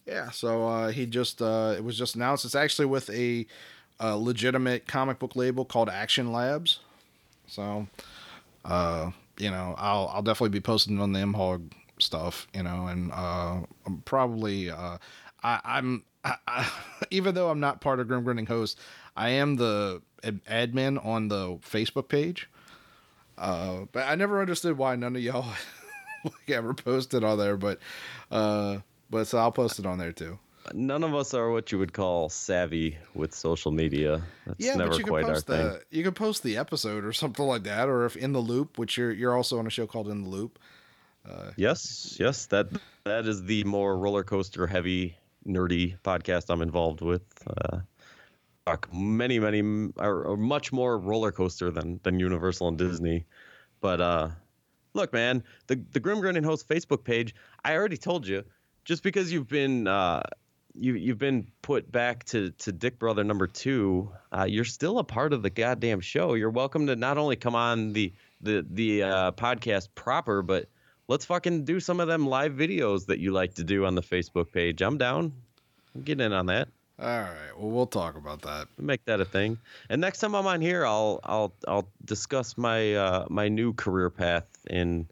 [0.05, 2.45] Yeah, so uh, he just uh, it was just announced.
[2.45, 3.45] It's actually with a,
[3.99, 6.79] a legitimate comic book label called Action Labs.
[7.47, 7.87] So,
[8.65, 12.47] uh, you know, I'll I'll definitely be posting on the M Hog stuff.
[12.53, 14.97] You know, and uh, I'm probably uh,
[15.41, 16.69] I, I,
[17.11, 18.79] even though I'm not part of Grim Grinning Host,
[19.15, 22.49] I am the ad- admin on the Facebook page.
[23.37, 25.47] Uh, but I never understood why none of y'all
[26.23, 27.57] like ever posted on there.
[27.57, 27.79] But
[28.31, 28.79] uh,
[29.09, 30.39] but so I'll post it on there too.
[30.73, 34.23] None of us are what you would call savvy with social media.
[34.47, 35.57] That's yeah, never but you quite can our post thing.
[35.57, 38.77] the you can post the episode or something like that, or if in the loop,
[38.77, 40.59] which you're you're also on a show called In the Loop.
[41.57, 42.67] Yes, yes, that
[43.03, 47.23] that is the more roller coaster heavy nerdy podcast I'm involved with.
[47.45, 47.79] Uh,
[48.91, 49.61] many, many,
[49.97, 53.25] or, or much more roller coaster than than Universal and Disney.
[53.81, 54.29] But uh,
[54.93, 57.35] look, man, the the Grim Grinning Host Facebook page.
[57.63, 58.43] I already told you,
[58.85, 60.23] just because you've been uh,
[60.75, 65.03] you you've been put back to to Dick Brother number two, uh, you're still a
[65.03, 66.33] part of the goddamn show.
[66.33, 70.69] You're welcome to not only come on the the the uh, podcast proper, but
[71.09, 74.01] let's fucking do some of them live videos that you like to do on the
[74.01, 74.81] Facebook page.
[74.81, 75.33] I'm down.
[75.95, 76.69] I'm getting in on that.
[76.99, 78.67] All right, well we'll talk about that.
[78.77, 79.57] Make that a thing.
[79.89, 84.09] And next time I'm on here, I'll I'll I'll discuss my uh, my new career
[84.09, 85.07] path in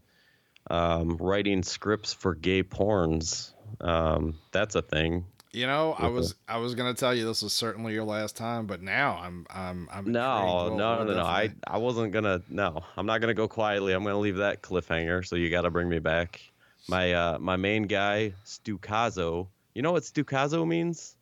[0.69, 3.51] um, writing scripts for gay porns.
[3.79, 5.25] Um, that's a thing.
[5.53, 8.67] You know, I was I was gonna tell you this was certainly your last time,
[8.67, 10.13] but now I'm I'm I'm intrigued.
[10.13, 11.23] No, no, no, no.
[11.23, 12.41] I, I wasn't gonna.
[12.47, 13.91] No, I'm not gonna go quietly.
[13.91, 15.25] I'm gonna leave that cliffhanger.
[15.27, 16.39] So you got to bring me back.
[16.87, 19.47] My uh, my main guy, Stucazo.
[19.75, 21.15] You know what Stucazo means?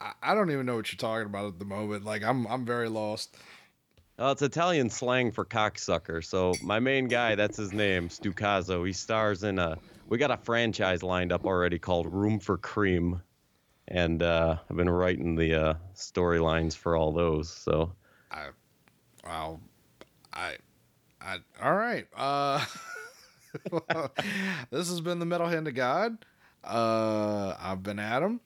[0.00, 2.04] I, I don't even know what you're talking about at the moment.
[2.04, 3.36] Like I'm I'm very lost.
[4.20, 6.24] Oh, it's Italian slang for cocksucker.
[6.24, 8.86] So my main guy, that's his name, Stucazo.
[8.86, 9.78] He stars in a.
[10.08, 13.22] We got a franchise lined up already called Room for Cream,
[13.86, 17.50] and uh, I've been writing the uh, storylines for all those.
[17.50, 17.92] So
[19.28, 19.60] Wow,
[20.32, 20.56] I
[21.20, 22.06] I all right.
[22.16, 22.64] Uh,
[24.70, 26.24] this has been the Metal Hand of God.
[26.64, 28.40] Uh, I've been Adam.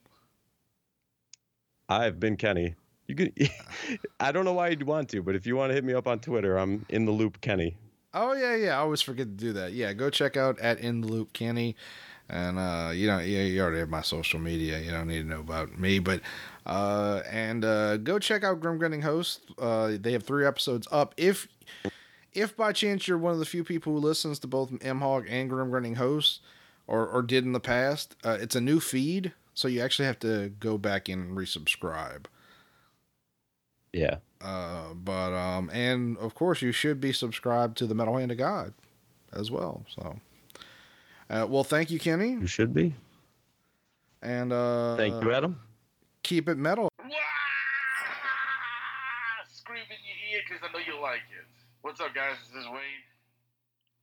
[2.01, 2.75] I've been Kenny.
[3.07, 3.33] You could.
[4.19, 6.07] I don't know why you'd want to, but if you want to hit me up
[6.07, 7.77] on Twitter, I'm in the loop, Kenny.
[8.13, 8.77] Oh yeah, yeah.
[8.77, 9.73] I always forget to do that.
[9.73, 11.75] Yeah, go check out at In the Loop Kenny,
[12.29, 14.79] and uh, you know, yeah, you already have my social media.
[14.79, 16.21] You don't need to know about me, but
[16.65, 19.41] uh, and uh, go check out Grim Grinning Host.
[19.57, 21.15] Uh, they have three episodes up.
[21.17, 21.47] If
[22.33, 25.25] if by chance you're one of the few people who listens to both M Hog
[25.27, 26.41] and Grim Grinning Host,
[26.85, 30.19] or or did in the past, uh, it's a new feed, so you actually have
[30.19, 32.25] to go back and resubscribe.
[33.91, 34.17] Yeah.
[34.41, 38.37] Uh, but um, and of course you should be subscribed to the Metal Hand of
[38.37, 38.73] God
[39.31, 39.85] as well.
[39.95, 40.19] So,
[41.29, 42.93] uh, well, thank you, Kenny, You should be.
[44.21, 45.59] and uh, Thank you, Adam.
[46.23, 46.89] Keep it metal.
[49.51, 51.45] Scream in your ear because I know you like it.
[51.81, 52.35] What's up, guys?
[52.53, 53.03] This is Wayne.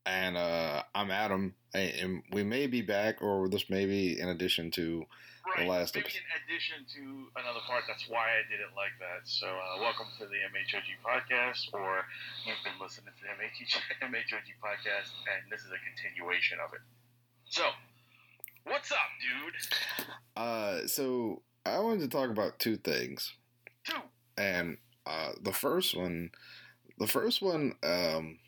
[0.07, 4.70] And uh, I'm Adam, and we may be back, or this may be in addition
[4.72, 5.05] to.
[5.57, 5.66] Right.
[5.66, 7.03] Maybe in addition to
[7.40, 7.84] another part.
[7.88, 9.26] That's why I didn't like that.
[9.26, 12.07] So, uh, welcome to the MHOG podcast, or
[12.46, 13.74] you've been listening to the MHOG,
[14.14, 16.80] MHOG podcast, and this is a continuation of it.
[17.46, 17.62] So,
[18.64, 20.07] what's up, dude?
[20.36, 23.32] Uh, so I wanted to talk about two things,
[23.84, 23.96] Two.
[24.38, 26.30] and uh, the first one,
[26.98, 28.38] the first one, um,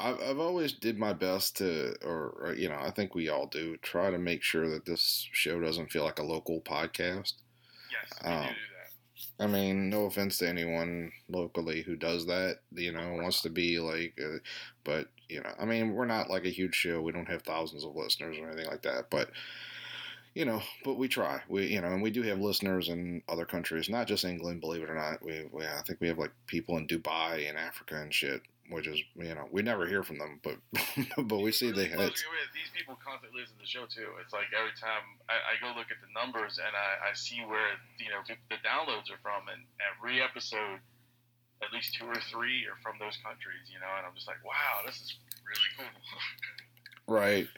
[0.00, 3.46] I've, I've always did my best to, or, or you know, I think we all
[3.46, 7.34] do, try to make sure that this show doesn't feel like a local podcast.
[7.90, 8.54] Yes, we Um, do.
[9.38, 13.78] I mean, no offense to anyone locally who does that, you know, wants to be
[13.78, 14.38] like, uh,
[14.84, 17.00] but you know, I mean, we're not like a huge show.
[17.00, 19.30] We don't have thousands of listeners or anything like that, but
[20.34, 21.40] you know, but we try.
[21.48, 24.82] We, you know, and we do have listeners in other countries, not just England, believe
[24.82, 25.24] it or not.
[25.24, 28.86] We, we I think we have like people in Dubai and Africa and shit, which
[28.86, 30.56] is, you know, we never hear from them, but
[31.28, 31.98] but we see they Really had.
[31.98, 34.08] blows me away that These people constantly listen to the show too.
[34.22, 37.42] It's like every time I, I go look at the numbers and I, I see
[37.44, 40.80] where you know the, the downloads are from, and every episode,
[41.62, 43.68] at least two or three are from those countries.
[43.68, 45.10] You know, and I'm just like, wow, this is
[45.44, 45.90] really cool.
[47.08, 47.48] Right.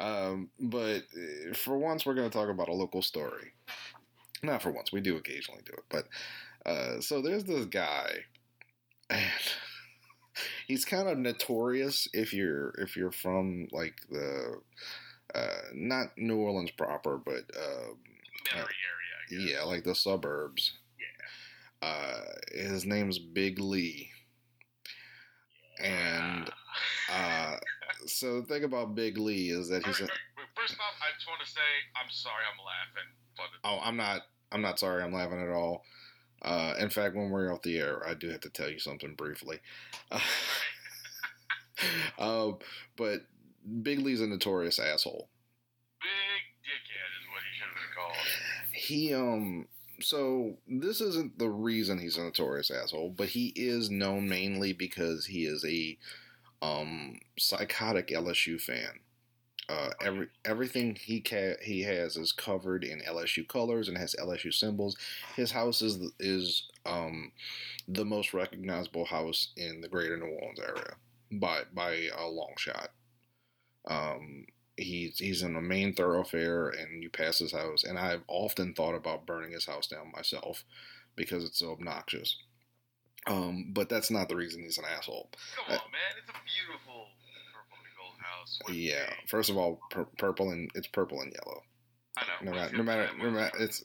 [0.00, 3.52] Um, but uh, for once, we're going to talk about a local story.
[4.42, 4.92] Not for once.
[4.92, 5.84] We do occasionally do it.
[5.88, 6.08] But
[6.70, 8.10] uh, so there's this guy,
[9.08, 9.22] and
[10.66, 14.60] he's kind of notorious if you're if you're from like the
[15.34, 17.92] uh, not New Orleans proper, but uh,
[18.50, 18.76] Metairie
[19.30, 20.72] area, yeah, like the suburbs.
[21.80, 21.88] Yeah.
[21.88, 22.20] Uh,
[22.52, 24.10] his name's Big Lee,
[25.82, 26.50] and
[27.12, 27.56] uh,
[28.06, 30.00] so the thing about Big Lee is that he's.
[30.00, 30.08] A,
[30.54, 31.60] First off, I just want to say
[31.96, 34.22] I'm sorry I'm laughing, but Oh, I'm not.
[34.52, 35.02] I'm not sorry.
[35.02, 35.82] I'm laughing at all.
[36.42, 39.14] Uh, in fact, when we're off the air, I do have to tell you something
[39.14, 39.60] briefly.
[40.10, 40.20] Uh,
[42.96, 43.20] but
[43.82, 45.28] Big Lee's a notorious asshole.
[46.00, 48.16] big dickhead is what he should have been called.
[48.72, 49.68] He um.
[50.00, 55.26] So this isn't the reason he's a notorious asshole, but he is known mainly because
[55.26, 55.96] he is a
[56.60, 59.00] um psychotic LSU fan.
[59.68, 64.52] Uh, every everything he ca- he has is covered in LSU colors and has LSU
[64.52, 64.96] symbols.
[65.36, 67.30] His house is is um,
[67.88, 70.94] the most recognizable house in the Greater New Orleans area
[71.32, 72.90] by by a long shot.
[73.88, 74.46] Um,
[74.76, 77.84] he's he's in a main thoroughfare, and you pass his house.
[77.84, 80.64] And I've often thought about burning his house down myself
[81.16, 82.36] because it's so obnoxious.
[83.26, 85.30] Um, but that's not the reason he's an asshole.
[85.54, 86.18] Come on, man!
[86.18, 87.06] It's a beautiful
[88.42, 88.68] and gold house.
[88.68, 91.62] with Yeah, first of all, pur- purple and it's purple and yellow.
[92.14, 92.50] I know.
[92.50, 93.84] no matter- it's no matter- no matter- it's-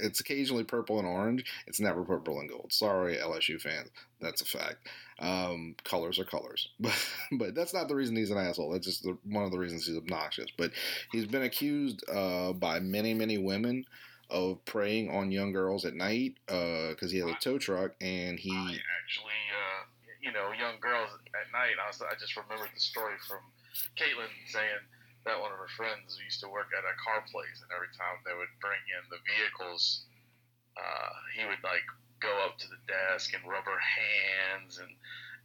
[0.00, 1.44] It's occasionally purple and orange.
[1.68, 2.72] It's never purple and gold.
[2.72, 3.90] Sorry, LSU fans.
[4.20, 4.88] That's a fact.
[5.20, 8.70] Um, colors are colors, but but that's not the reason he's an asshole.
[8.72, 10.50] That's just the, one of the reasons he's obnoxious.
[10.56, 10.72] But
[11.12, 13.84] he's been accused uh, by many many women
[14.30, 18.50] of preying on young girls at night because he has a tow truck and he
[18.52, 19.84] I actually, uh,
[20.20, 21.74] you know, young girls at night.
[21.82, 23.38] I, was, I just remembered the story from
[23.96, 24.82] Caitlin saying
[25.24, 28.22] that one of her friends used to work at a car place, and every time
[28.24, 30.06] they would bring in the vehicles,
[30.76, 31.84] uh, he would like
[32.20, 34.90] go up to the desk and rub her hands and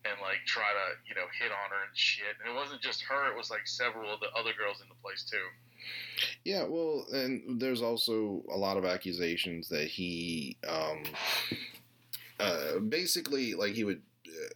[0.05, 2.35] and like try to you know hit on her and shit.
[2.39, 4.99] And it wasn't just her; it was like several of the other girls in the
[5.01, 5.47] place too.
[6.43, 11.03] Yeah, well, and there's also a lot of accusations that he, um,
[12.39, 14.01] uh, basically, like he would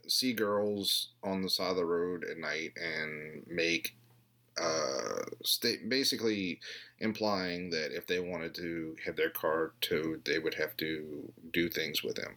[0.06, 3.96] see girls on the side of the road at night and make,
[4.60, 6.60] uh, sta- basically
[7.00, 11.68] implying that if they wanted to have their car towed, they would have to do
[11.68, 12.36] things with him.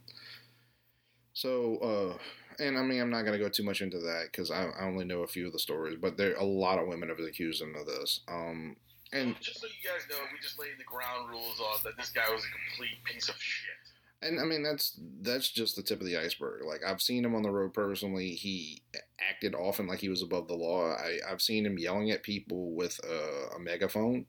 [1.34, 2.18] So, uh,
[2.62, 4.84] and I mean, I'm not going to go too much into that because I, I
[4.84, 7.62] only know a few of the stories, but there a lot of women have accused
[7.62, 8.22] him of this.
[8.28, 8.76] Um,
[9.14, 12.10] and just so you guys know, we just laid the ground rules on that this
[12.10, 13.91] guy was a complete piece of shit.
[14.24, 16.64] And I mean that's that's just the tip of the iceberg.
[16.66, 18.32] Like I've seen him on the road personally.
[18.32, 18.84] He
[19.30, 20.94] acted often like he was above the law.
[20.94, 24.26] I, I've seen him yelling at people with a, a megaphone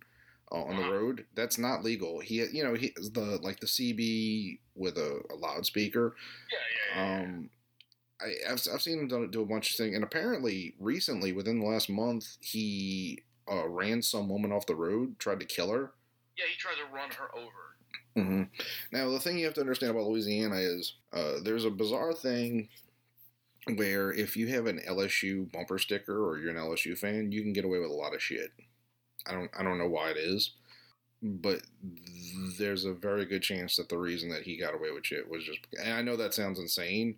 [0.51, 1.26] uh, on the road.
[1.34, 2.20] That's not legal.
[2.20, 6.16] He you know he the like the CB with a, a loudspeaker.
[6.51, 6.59] Yeah,
[6.97, 7.22] yeah, yeah.
[7.22, 7.51] Um,
[8.20, 11.61] I, I've, I've seen him do, do a bunch of things, and apparently recently, within
[11.61, 15.93] the last month, he uh, ran some woman off the road, tried to kill her.
[16.38, 17.76] yeah, he tried to run her over.
[18.15, 18.43] Hmm
[18.93, 22.69] Now, the thing you have to understand about Louisiana is uh, there's a bizarre thing
[23.77, 27.53] where if you have an LSU bumper sticker or you're an LSU fan, you can
[27.53, 28.51] get away with a lot of shit.
[29.27, 30.53] I don't I don't know why it is,
[31.23, 31.63] but
[32.59, 35.45] there's a very good chance that the reason that he got away with shit was
[35.45, 35.61] just.
[35.83, 37.17] And I know that sounds insane,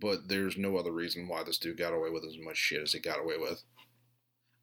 [0.00, 2.92] but there's no other reason why this dude got away with as much shit as
[2.92, 3.62] he got away with.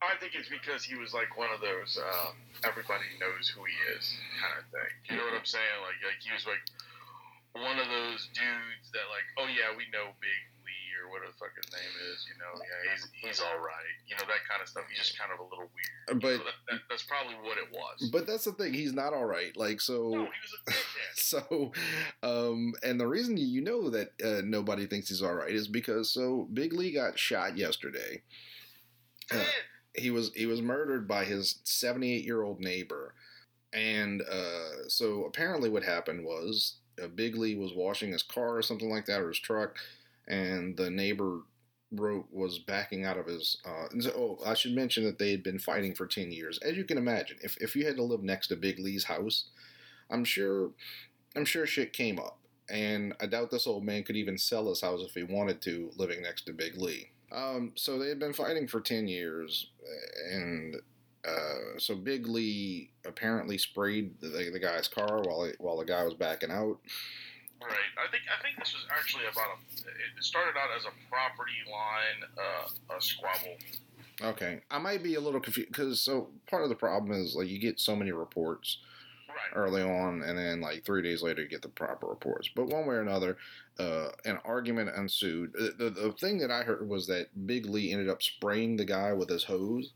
[0.02, 2.34] I think it's because he was like one of those um,
[2.66, 4.92] everybody knows who he is kind of thing.
[5.10, 5.78] You know what I'm saying?
[5.86, 6.62] Like, like he was like
[7.54, 11.38] one of those dudes that like, oh yeah, we know Big Lee or whatever the
[11.38, 12.26] fuck his name is.
[12.26, 13.94] You know, yeah, he's he's all right.
[14.10, 14.90] You know that kind of stuff.
[14.90, 16.18] He's just kind of a little weird.
[16.18, 18.10] But So that, that, that's probably what it was.
[18.10, 18.74] but that's the thing.
[18.74, 19.54] He's not all right.
[19.54, 20.10] Like so.
[20.18, 21.14] no, he was a dickhead.
[21.14, 21.72] so
[22.24, 26.10] um and the reason you know that uh, nobody thinks he's all right is because
[26.12, 28.22] so big lee got shot yesterday
[29.32, 29.44] Uh.
[29.96, 33.14] He was he was murdered by his 78 year old neighbor
[33.74, 38.62] and uh so apparently what happened was uh, Big Lee was washing his car or
[38.62, 39.76] something like that, or his truck,
[40.28, 41.42] and the neighbor
[41.92, 43.58] wrote was backing out of his.
[43.66, 46.60] Uh, oh, I should mention that they had been fighting for ten years.
[46.60, 49.46] As you can imagine, if if you had to live next to Big Lee's house,
[50.10, 50.72] I'm sure,
[51.36, 52.40] I'm sure shit came up,
[52.70, 55.92] and I doubt this old man could even sell his house if he wanted to,
[55.96, 57.12] living next to Big Lee.
[57.32, 59.70] Um, so they had been fighting for ten years,
[60.32, 60.76] and
[61.26, 66.14] uh, so Big Lee apparently sprayed the, the guy's car while while the guy was
[66.14, 66.78] backing out.
[67.62, 67.92] Right.
[67.98, 70.18] I think I think this was actually about a.
[70.18, 73.58] It started out as a property line uh, a squabble.
[74.24, 77.48] Okay, I might be a little confused because so part of the problem is like
[77.48, 78.78] you get so many reports
[79.32, 79.58] Right.
[79.58, 82.50] early on, and then like three days later you get the proper reports.
[82.54, 83.38] But one way or another,
[83.82, 85.56] uh, an argument ensued.
[85.60, 88.86] Uh, The, the thing that I heard was that Big Lee ended up spraying the
[88.86, 89.94] guy with his hose,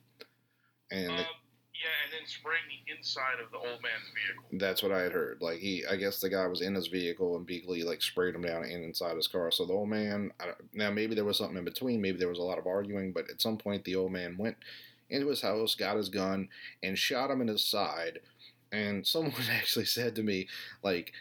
[0.92, 4.46] and Um, the- yeah, and then spraying the inside of the old man's vehicle.
[4.54, 5.42] That's what I had heard.
[5.42, 8.34] Like he, I guess the guy was in his vehicle and Big Lee like sprayed
[8.34, 9.52] him down and inside his car.
[9.52, 12.02] So the old man, I now maybe there was something in between.
[12.02, 14.58] Maybe there was a lot of arguing, but at some point the old man went
[15.10, 16.50] into his house, got his gun,
[16.82, 18.20] and shot him in his side.
[18.72, 20.48] And someone actually said to me,
[20.82, 21.12] like,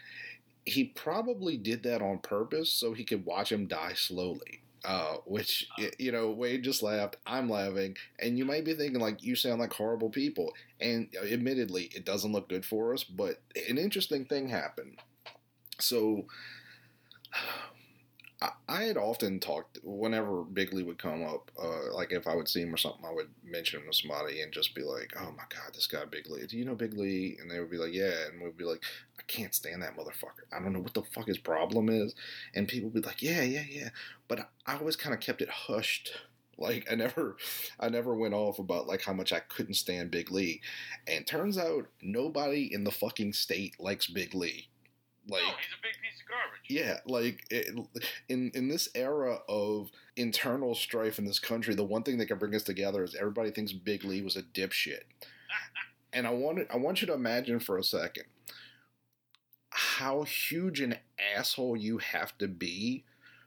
[0.65, 4.61] he probably did that on purpose so he could watch him die slowly.
[4.83, 7.15] Uh, which you know, Wayne just laughed.
[7.25, 10.53] I'm laughing, and you might be thinking like you sound like horrible people.
[10.79, 13.03] And uh, admittedly, it doesn't look good for us.
[13.03, 14.99] But an interesting thing happened.
[15.79, 16.27] So
[18.41, 22.49] I, had often talked whenever Big Lee would come up, uh, like if I would
[22.49, 25.31] see him or something, I would mention him to somebody and just be like, "Oh
[25.31, 26.45] my god, this guy Big Lee.
[26.45, 28.83] Do you know Big Lee?" And they would be like, "Yeah," and we'd be like,
[29.17, 30.45] "I can't stand that motherfucker.
[30.51, 32.13] I don't know what the fuck his problem is."
[32.53, 33.89] And people would be like, "Yeah, yeah, yeah,"
[34.27, 36.11] but I always kind of kept it hushed.
[36.57, 37.37] Like I never,
[37.79, 40.61] I never went off about like how much I couldn't stand Big Lee,
[41.07, 44.69] and turns out nobody in the fucking state likes Big Lee.
[45.27, 46.69] Like no, he's a big piece of garbage.
[46.69, 47.75] yeah, like it,
[48.29, 52.37] in in this era of internal strife in this country, the one thing that can
[52.37, 55.01] bring us together is everybody thinks Big Lee was a dipshit.
[56.13, 58.23] And I want I want you to imagine for a second
[59.69, 60.95] how huge an
[61.35, 63.03] asshole you have to be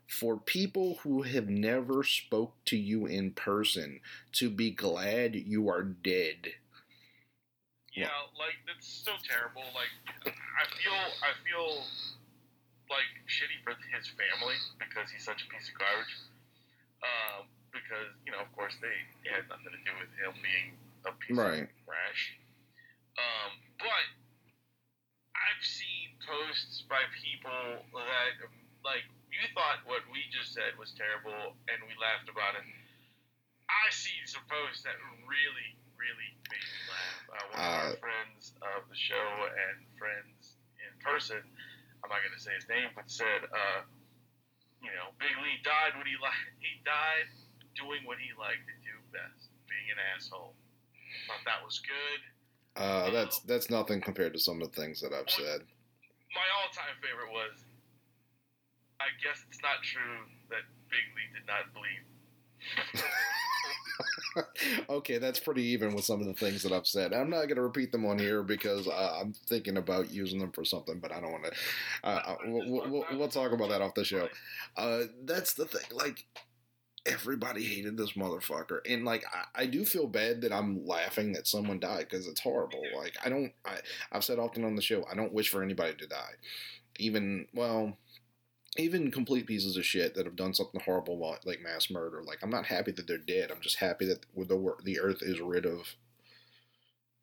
[0.07, 4.01] for people who have never spoke to you in person
[4.33, 6.49] to be glad you are dead.
[8.07, 9.67] Yeah, like that's so terrible.
[9.75, 9.91] Like
[10.31, 10.95] I feel
[11.25, 11.83] I feel
[12.87, 16.15] like shitty for his family because he's such a piece of garbage.
[17.03, 18.95] Um, because you know, of course, they
[19.27, 20.75] it had nothing to do with him being
[21.07, 21.67] a piece Right.
[21.67, 22.23] of trash.
[23.19, 23.51] Um,
[23.83, 24.07] but
[25.35, 28.35] I've seen posts by people that
[28.87, 32.67] like you thought what we just said was terrible, and we laughed about it.
[33.71, 34.97] I see some posts that
[35.29, 37.27] really, really made me laugh.
[37.29, 39.29] Uh, one of our Uh, friends of the show
[39.69, 41.43] and friends in person,
[42.03, 43.83] I'm not going to say his name, but said, uh,
[44.81, 47.29] you know, Big Lee died when he li- he died
[47.75, 50.55] doing what he liked to do best, being an asshole.
[51.27, 52.21] Thought that was good.
[52.79, 55.67] Uh, that's that's nothing compared to some of the things that I've said.
[56.31, 57.65] My all-time favorite was,
[59.01, 62.07] I guess it's not true that Big Lee did not bleed.
[64.91, 67.13] okay, that's pretty even with some of the things that I've said.
[67.13, 70.53] I'm not going to repeat them on here because uh, I'm thinking about using them
[70.53, 71.53] for something, but I don't want to.
[72.05, 74.29] Uh, uh, we'll, we'll, we'll talk about that off the show.
[74.77, 75.83] Uh, that's the thing.
[75.93, 76.27] Like,
[77.07, 81.47] everybody hated this motherfucker, and like, I, I do feel bad that I'm laughing that
[81.47, 82.83] someone died because it's horrible.
[82.97, 83.53] Like, I don't.
[83.65, 83.79] I,
[84.13, 86.35] I've said often on the show, I don't wish for anybody to die.
[86.99, 87.97] Even well,
[88.79, 92.23] even complete pieces of shit that have done something horrible like, mass murder.
[92.23, 93.51] Like I'm not happy that they're dead.
[93.51, 95.95] I'm just happy that the the earth is rid of.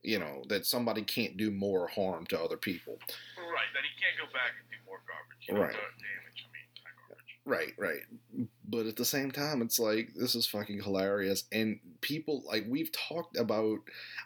[0.04, 3.00] You know that somebody can't do more harm to other people.
[3.38, 5.48] Right, that he can't go back and do more garbage.
[5.50, 5.72] You Right.
[5.72, 6.68] the damage, I mean,
[7.08, 7.40] garbage.
[7.46, 8.48] Right, right.
[8.68, 11.46] But at the same time, it's like this is fucking hilarious.
[11.52, 13.80] And people like we've talked about.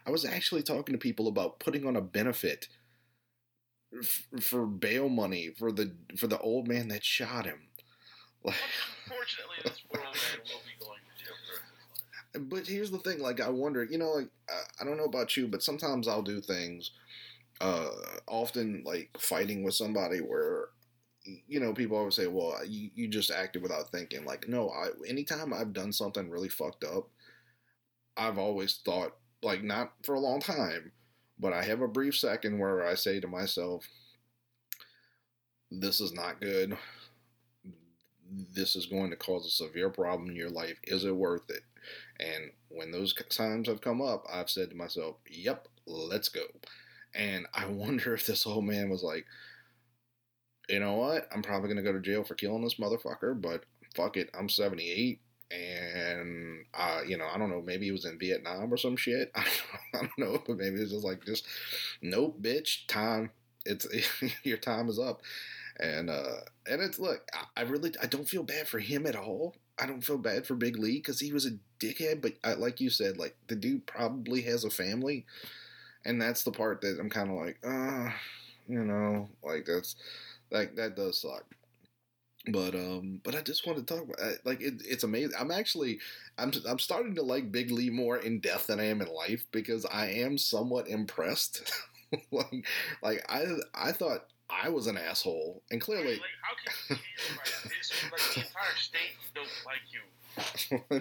[0.06, 2.68] I was actually talking to people about putting on a benefit
[3.98, 7.62] f- for bail money for the for the old man that shot him.
[8.44, 8.56] Like,
[9.06, 11.54] Unfortunately, this poor old man will be going to jail for
[12.36, 12.50] the his life.
[12.50, 15.38] but here's the thing: like I wonder, you know, like I- I don't know about
[15.38, 16.92] you, but sometimes I'll do things.
[17.62, 17.92] Uh,
[18.28, 20.70] often like fighting with somebody where
[21.48, 24.90] you know, people always say, "Well, you, you just acted without thinking." Like, no, I
[25.08, 27.10] anytime I've done something really fucked up,
[28.18, 30.92] I've always thought, like, not for a long time,
[31.40, 33.88] but I have a brief second where I say to myself,
[35.72, 36.78] "This is not good.
[38.32, 40.78] This is going to cause a severe problem in your life.
[40.84, 41.64] Is it worth it?"
[42.20, 46.46] And when those times have come up, I've said to myself, "Yep, let's go."
[47.14, 49.26] And I wonder if this old man was like,
[50.70, 51.28] you know what?
[51.34, 53.66] I'm probably gonna go to jail for killing this motherfucker, but
[53.96, 55.20] fuck it, I'm 78
[55.52, 59.32] and uh, you know, I don't know, maybe he was in Vietnam or some shit.
[59.36, 59.46] I
[59.94, 61.46] don't, know, but maybe it's just like just
[62.02, 63.32] nope, bitch, time.
[63.66, 63.88] It's
[64.44, 65.22] your time is up,
[65.80, 69.16] and uh, and it's look, I, I really I don't feel bad for him at
[69.16, 69.56] all.
[69.82, 72.82] I don't feel bad for Big Lee because he was a dickhead, but I, like
[72.82, 75.26] you said, like the dude probably has a family,
[76.06, 78.12] and that's the part that I'm kind of like, uh,
[78.68, 79.96] you know, like that's
[80.52, 81.46] like that does suck
[82.52, 85.32] but um but i just want to talk about like it, it's amazing.
[85.40, 86.00] I'm actually
[86.38, 89.46] i'm i'm starting to like big lee more in death than i am in life
[89.52, 91.72] because i am somewhat impressed.
[92.32, 92.66] Like
[93.04, 93.46] like i
[93.76, 98.22] i thought i was an asshole and clearly like how can you like this like
[98.34, 100.02] the entire state don't like you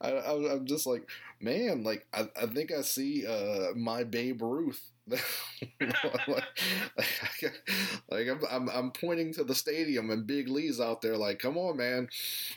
[0.00, 1.08] I, I, i'm just like
[1.40, 5.22] man like i, I think i see uh my babe ruth like,
[6.26, 7.62] like,
[8.10, 11.56] like I'm, I'm, I'm pointing to the stadium and Big Lee's out there like, come
[11.56, 12.08] on, man.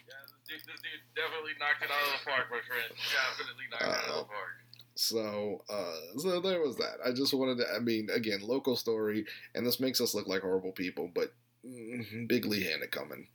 [0.07, 0.15] Yeah,
[0.47, 2.91] this dude, this dude definitely knocked it out of the park, my friend.
[3.38, 4.49] Definitely knocked uh, it out of the park.
[4.95, 6.97] So, uh, so there was that.
[7.05, 7.74] I just wanted to.
[7.74, 11.34] I mean, again, local story, and this makes us look like horrible people, but
[11.65, 13.28] mm, Big Lee had it coming.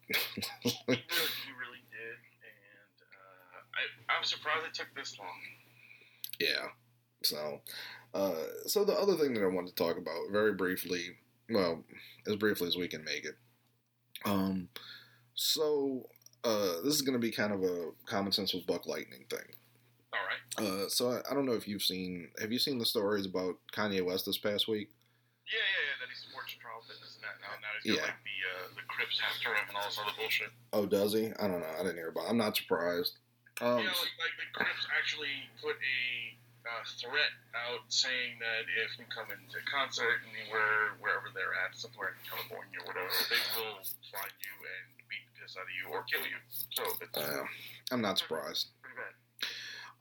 [0.61, 1.74] he, really, he really uh,
[3.75, 5.29] I, I'm surprised it took this long.
[6.41, 6.69] Yeah.
[7.23, 7.61] So,
[8.13, 8.35] uh,
[8.67, 11.17] so the other thing that I wanted to talk about very briefly,
[11.51, 11.85] well,
[12.27, 13.37] as briefly as we can make it.
[14.25, 14.69] Um,
[15.35, 16.09] so
[16.45, 19.47] uh, this is going to be kind of a common sense with Buck Lightning thing.
[20.13, 20.85] All right.
[20.85, 23.57] Uh, so I, I, don't know if you've seen have you seen the stories about
[23.73, 24.91] Kanye West this past week?
[25.47, 25.97] Yeah, yeah, yeah.
[26.01, 27.59] That he supports trial fitness and that now.
[27.61, 28.13] Now he's got yeah.
[28.13, 30.51] like the uh, the Crips after him and all this other bullshit.
[30.73, 31.33] Oh, does he?
[31.41, 31.75] I don't know.
[31.75, 32.27] I didn't hear about.
[32.27, 32.31] It.
[32.31, 33.19] I'm not surprised.
[33.61, 36.03] Um, yeah, like, like the Crips actually put a
[36.67, 42.17] uh, threat out saying that if you come into concert anywhere, wherever they're at, somewhere
[42.17, 43.79] in California or whatever, they will
[44.11, 46.41] find you and beat the piss out of you or kill you.
[46.75, 46.83] So
[47.21, 47.47] uh,
[47.93, 48.69] I'm not surprised.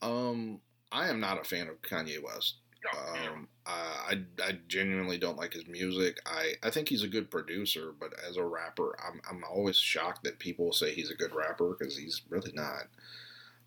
[0.01, 0.59] Um,
[0.91, 2.55] I am not a fan of Kanye West.
[2.91, 6.19] Um, I, I genuinely don't like his music.
[6.25, 10.23] I, I think he's a good producer, but as a rapper, I'm, I'm always shocked
[10.23, 12.87] that people say he's a good rapper because he's really not.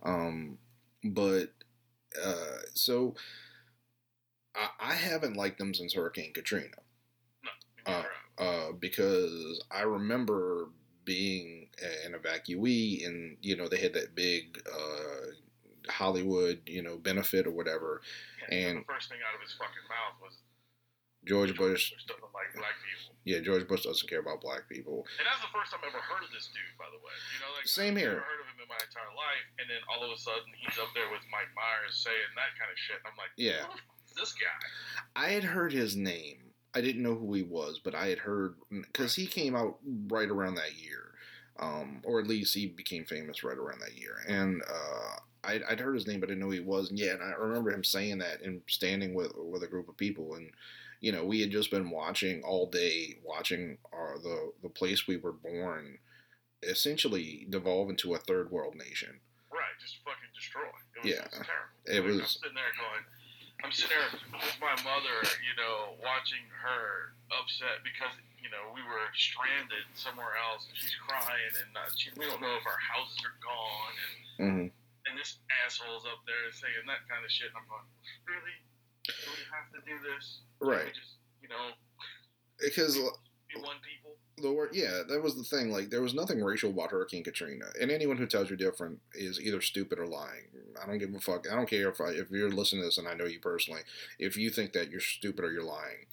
[0.07, 0.59] Um,
[1.05, 1.53] but
[2.25, 3.15] uh, so
[4.55, 6.77] I, I, haven't liked them since Hurricane Katrina.
[7.87, 10.69] No, uh, uh, because I remember
[11.05, 11.69] being
[12.05, 17.51] an evacuee, and you know they had that big uh, Hollywood, you know, benefit or
[17.51, 18.01] whatever.
[18.49, 20.37] Yeah, and the first thing out of his fucking mouth was
[21.27, 23.19] George, Bush, Bush doesn't like black people.
[23.27, 25.03] Yeah, George Bush doesn't care about black people.
[25.19, 27.11] And that's the first time I've ever heard of this dude, by the way.
[27.35, 28.23] You know, like same here.
[28.23, 28.23] I've here.
[28.23, 30.79] Never heard of him in my entire life, and then all of a sudden he's
[30.79, 33.03] up there with Mike Myers saying that kind of shit.
[33.03, 33.67] And I'm like, yeah,
[34.15, 34.55] this guy.
[35.19, 36.55] I had heard his name.
[36.75, 40.29] I didn't know who he was, but I had heard because he came out right
[40.29, 41.11] around that year,
[41.59, 44.23] um, or at least he became famous right around that year.
[44.29, 46.91] And uh, I'd, I'd, heard his name, but I didn't know who he was.
[46.91, 49.97] And yeah, and I remember him saying that and standing with with a group of
[49.97, 50.51] people and
[51.01, 55.17] you know, we had just been watching all day, watching our, the the place we
[55.17, 55.99] were born
[56.63, 59.21] essentially devolve into a third world nation.
[59.53, 60.63] Right, just fucking destroy.
[60.97, 61.77] It was, yeah, it was terrible.
[61.87, 62.21] It like, was.
[62.21, 63.05] I'm sitting there going,
[63.65, 64.11] I'm sitting there
[64.41, 70.37] with my mother, you know, watching her upset because you know we were stranded somewhere
[70.37, 73.95] else, and she's crying, and uh, she, we don't know if our houses are gone,
[73.97, 74.69] and mm-hmm.
[75.09, 77.53] and this asshole's up there saying that kind of shit.
[77.53, 77.89] And I'm going,
[78.29, 78.57] really?
[79.07, 80.41] Do we have to do this?
[80.61, 80.95] Right.
[80.95, 81.75] Just, you know,
[82.63, 84.17] because be one people.
[84.39, 85.71] The word, yeah, that was the thing.
[85.71, 89.41] Like, there was nothing racial about Hurricane Katrina, and anyone who tells you different is
[89.41, 90.45] either stupid or lying.
[90.83, 91.51] I don't give a fuck.
[91.51, 93.81] I don't care if I, if you're listening to this, and I know you personally.
[94.19, 96.07] If you think that you're stupid or you're lying,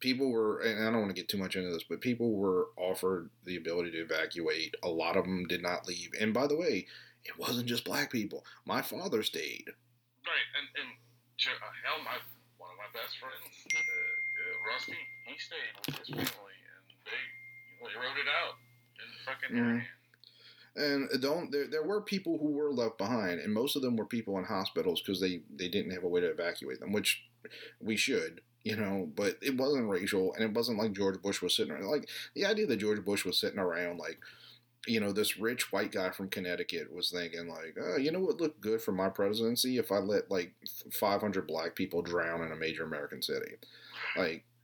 [0.00, 2.68] people were, and I don't want to get too much into this, but people were
[2.78, 4.74] offered the ability to evacuate.
[4.82, 6.12] A lot of them did not leave.
[6.18, 6.86] And by the way,
[7.24, 8.44] it wasn't just black people.
[8.64, 9.66] My father stayed.
[10.24, 10.94] Right, and and
[11.48, 12.18] hell, my
[12.58, 17.22] one of my best friends, uh, uh, Rusty, he stayed with his family, and they
[17.80, 18.56] they rode it out
[19.00, 19.82] in fucking mm.
[20.76, 24.04] And don't there, there were people who were left behind, and most of them were
[24.04, 27.24] people in hospitals because they they didn't have a way to evacuate them, which
[27.80, 29.08] we should, you know.
[29.14, 31.86] But it wasn't racial, and it wasn't like George Bush was sitting around.
[31.86, 34.20] Like the idea that George Bush was sitting around like
[34.86, 38.40] you know, this rich white guy from Connecticut was thinking like, oh, you know what
[38.40, 40.54] looked good for my presidency if I let like
[40.92, 43.56] 500 black people drown in a major American city,
[44.16, 44.44] like.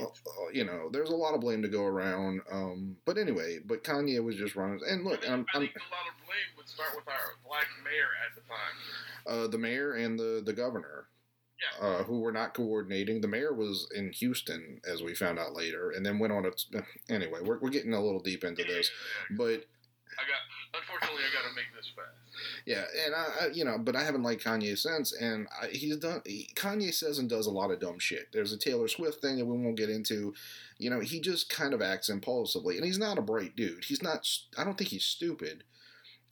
[0.00, 2.40] Uh, uh, you know, there's a lot of blame to go around.
[2.50, 4.80] Um, but anyway, but Kanye was just running.
[4.88, 7.06] And look, I think, I'm, I think I'm, a lot of blame would start with
[7.06, 9.44] our black mayor at the time.
[9.44, 11.06] Uh, the mayor and the the governor.
[11.60, 11.86] Yeah.
[11.86, 13.20] uh, who were not coordinating.
[13.20, 16.50] The mayor was in Houston, as we found out later, and then went on a.
[17.12, 18.90] Anyway, we're, we're getting a little deep into Yeah, this,
[19.30, 19.64] yeah, but.
[20.16, 20.80] I got.
[20.80, 22.10] Unfortunately, I got to make this fast.
[22.66, 25.96] Yeah, and I, I, you know, but I haven't liked Kanye since, and I, he's
[25.96, 26.20] done.
[26.26, 28.28] He, Kanye says and does a lot of dumb shit.
[28.32, 30.34] There's a Taylor Swift thing that we won't get into.
[30.78, 33.84] You know, he just kind of acts impulsively, and he's not a bright dude.
[33.84, 34.28] He's not.
[34.58, 35.62] I don't think he's stupid,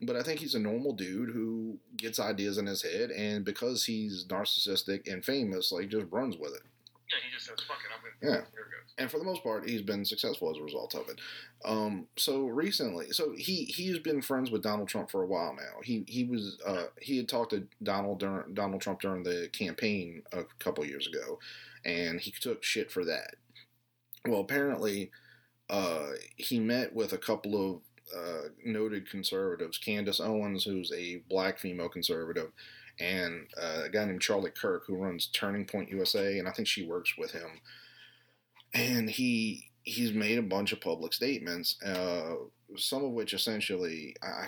[0.02, 3.84] but I think he's a normal dude who gets ideas in his head, and because
[3.84, 6.62] he's narcissistic and famous, like just runs with it.
[7.10, 8.44] Yeah, he just says, "Fuck it, I'm gonna." Yeah.
[8.52, 8.94] Here it goes.
[8.98, 11.20] and for the most part, he's been successful as a result of it.
[11.64, 15.80] Um, so recently, so he he's been friends with Donald Trump for a while now.
[15.82, 20.22] He he was uh, he had talked to Donald during, Donald Trump during the campaign
[20.32, 21.38] a couple years ago,
[21.84, 23.36] and he took shit for that.
[24.26, 25.10] Well, apparently,
[25.68, 27.80] uh, he met with a couple of
[28.16, 32.50] uh, noted conservatives, Candace Owens, who's a black female conservative,
[33.00, 36.68] and uh, a guy named Charlie Kirk, who runs Turning Point USA, and I think
[36.68, 37.60] she works with him.
[38.74, 42.34] And he he's made a bunch of public statements, uh,
[42.76, 44.46] some of which essentially, I,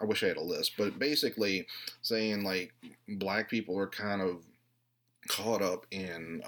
[0.00, 1.66] I wish I had a list, but basically
[2.02, 2.72] saying like
[3.08, 4.42] black people are kind of
[5.28, 6.42] caught up in.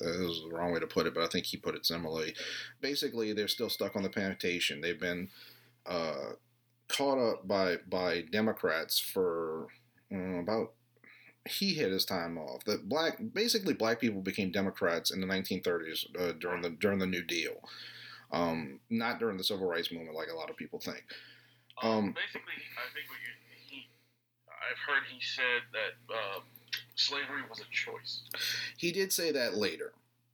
[0.00, 1.86] Uh, this is the wrong way to put it, but I think he put it
[1.86, 2.34] similarly.
[2.80, 4.80] Basically, they're still stuck on the plantation.
[4.80, 5.28] They've been
[5.86, 6.32] uh,
[6.88, 9.68] caught up by by Democrats for
[10.12, 10.72] uh, about
[11.48, 12.64] he had his time off.
[12.64, 17.06] That black basically black people became Democrats in the 1930s uh, during the during the
[17.06, 17.56] New Deal,
[18.32, 21.04] um, not during the Civil Rights Movement like a lot of people think.
[21.82, 23.32] Um, basically, I think what you
[23.66, 23.88] he,
[24.48, 26.40] I've heard he said that uh,
[27.00, 28.22] slavery was a choice.
[28.76, 29.92] He did say that later.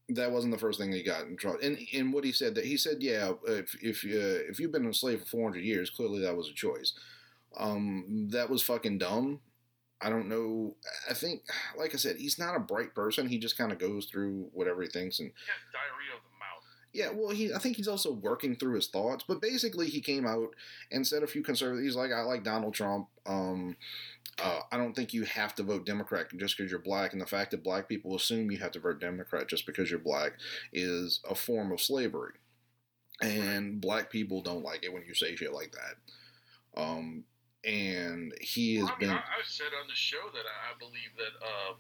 [0.08, 1.58] That wasn't the first thing he got in trouble.
[1.62, 4.86] And and what he said that he said, yeah, if if uh, if you've been
[4.86, 6.92] a slave for 400 years, clearly that was a choice.
[7.56, 9.40] Um, that was fucking dumb.
[10.00, 10.76] I don't know.
[11.08, 11.42] I think,
[11.76, 13.28] like I said, he's not a bright person.
[13.28, 16.15] He just kind of goes through whatever he thinks and has diarrhea of the mouth.
[16.96, 20.26] Yeah, well, he I think he's also working through his thoughts, but basically he came
[20.26, 20.48] out
[20.90, 21.84] and said a few conservative.
[21.84, 23.08] He's like, I like Donald Trump.
[23.26, 23.76] Um,
[24.42, 27.26] uh, I don't think you have to vote Democrat just because you're black, and the
[27.26, 30.32] fact that black people assume you have to vote Democrat just because you're black
[30.72, 32.32] is a form of slavery,
[33.20, 36.80] and black people don't like it when you say shit like that.
[36.80, 37.24] Um,
[37.62, 39.18] and he has Well, I mean, been.
[39.18, 41.76] I, I've said on the show that I, I believe that um,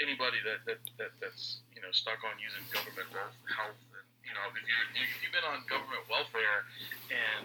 [0.00, 3.76] anybody that, that, that that's you know stuck on using government health,
[4.24, 6.66] you know if you're if you've been on government welfare
[7.12, 7.44] and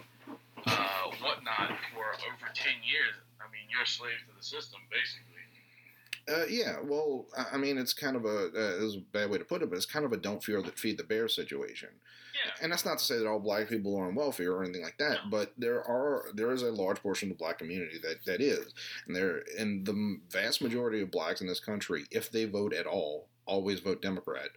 [0.65, 5.39] uh, whatnot for over ten years, I mean you're a slave to the system basically.
[6.29, 9.45] Uh, yeah, well, I mean, it's kind of a uh, is a bad way to
[9.45, 11.89] put it, but it's kind of a don't fear that feed the bear situation.
[12.45, 12.51] Yeah.
[12.61, 14.97] And that's not to say that all black people are on welfare or anything like
[14.99, 18.41] that, but there are there is a large portion of the black community that, that
[18.41, 18.73] is,
[19.07, 22.85] and there and the vast majority of blacks in this country, if they vote at
[22.85, 24.49] all, always vote Democrat,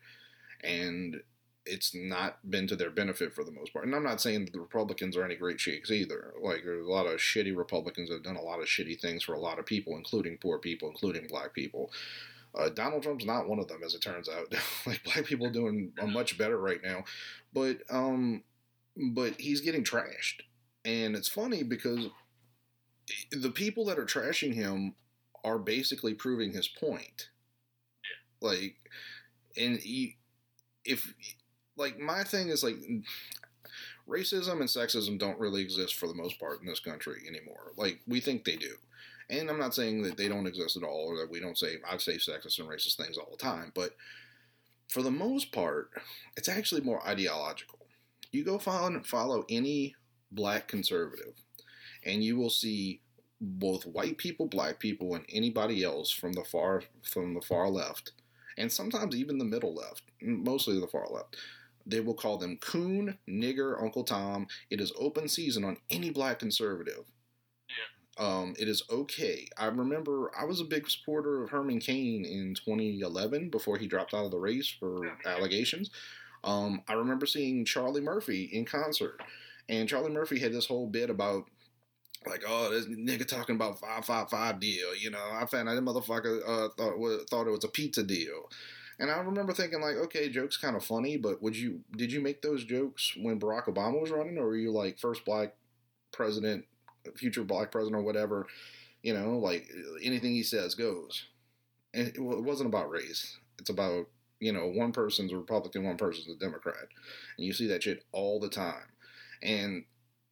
[0.63, 1.23] and
[1.65, 3.87] it's not been to their benefit for the most part.
[3.87, 6.35] And I'm not saying that the Republicans are any great shakes either.
[6.43, 9.23] Like there's a lot of shitty Republicans that have done a lot of shitty things
[9.23, 11.91] for a lot of people, including poor people, including black people.
[12.55, 14.53] Uh, Donald Trump's not one of them, as it turns out.
[14.87, 17.05] like black people are doing much better right now,
[17.53, 18.43] but um,
[19.13, 20.43] but he's getting trashed,
[20.85, 22.09] and it's funny because
[23.31, 24.95] the people that are trashing him
[25.45, 27.31] are basically proving his point.
[28.41, 28.77] Like,
[29.57, 30.17] and he,
[30.85, 31.15] if
[31.77, 32.77] like my thing is like
[34.09, 37.73] racism and sexism don't really exist for the most part in this country anymore.
[37.77, 38.75] Like we think they do.
[39.31, 41.77] And I'm not saying that they don't exist at all or that we don't say
[41.89, 43.97] I say sexist and racist things all the time, but
[44.89, 45.91] for the most part,
[46.37, 47.79] it's actually more ideological.
[48.31, 49.95] You go follow follow any
[50.31, 51.35] black conservative
[52.05, 53.01] and you will see
[53.41, 58.13] both white people, black people, and anybody else from the far from the far left,
[58.57, 61.37] and sometimes even the middle left, mostly the far left.
[61.87, 64.47] They will call them coon, nigger, Uncle Tom.
[64.71, 67.05] It is open season on any black conservative.
[67.69, 68.25] Yeah.
[68.25, 69.49] Um, it is okay.
[69.57, 74.15] I remember I was a big supporter of Herman Cain in 2011 before he dropped
[74.15, 75.91] out of the race for Yeah, allegations.
[76.45, 79.21] Um, I remember seeing Charlie Murphy in concert,
[79.69, 81.45] and Charlie Murphy had this whole bit about
[82.27, 84.95] like, oh, this nigga talking about five five five deal.
[84.97, 88.51] You know, I found out that motherfucker uh, thought thought it was a pizza deal.
[89.03, 92.21] And I remember thinking like, okay, jokes kind of funny, but would you did you
[92.21, 95.57] make those jokes when Barack Obama was running, or were you like first black
[96.13, 96.67] president,
[97.17, 98.47] future black president, or whatever?
[99.03, 99.69] You know, like
[100.05, 101.27] anything he says goes.
[101.93, 103.39] And it wasn't about race.
[103.59, 104.07] It's about
[104.39, 106.87] you know one person's a Republican, one person's a Democrat,
[107.37, 108.87] and you see that shit all the time.
[109.43, 109.83] And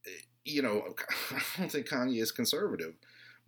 [0.07, 0.95] eh, you know,
[1.33, 2.95] I don't think Kanye is conservative,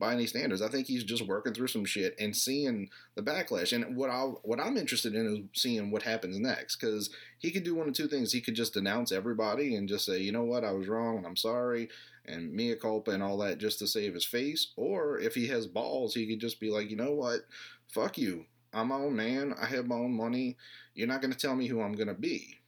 [0.03, 0.61] by any standards.
[0.61, 3.73] I think he's just working through some shit and seeing the backlash.
[3.73, 7.63] And what I what I'm interested in is seeing what happens next because he could
[7.63, 8.33] do one of two things.
[8.33, 11.27] He could just denounce everybody and just say, you know what, I was wrong and
[11.27, 11.89] I'm sorry
[12.25, 14.73] and mea culpa and all that just to save his face.
[14.75, 17.43] Or if he has balls, he could just be like, you know what,
[17.87, 18.47] fuck you.
[18.73, 19.55] I'm my own man.
[19.61, 20.57] I have my own money.
[20.95, 22.59] You're not going to tell me who I'm going to be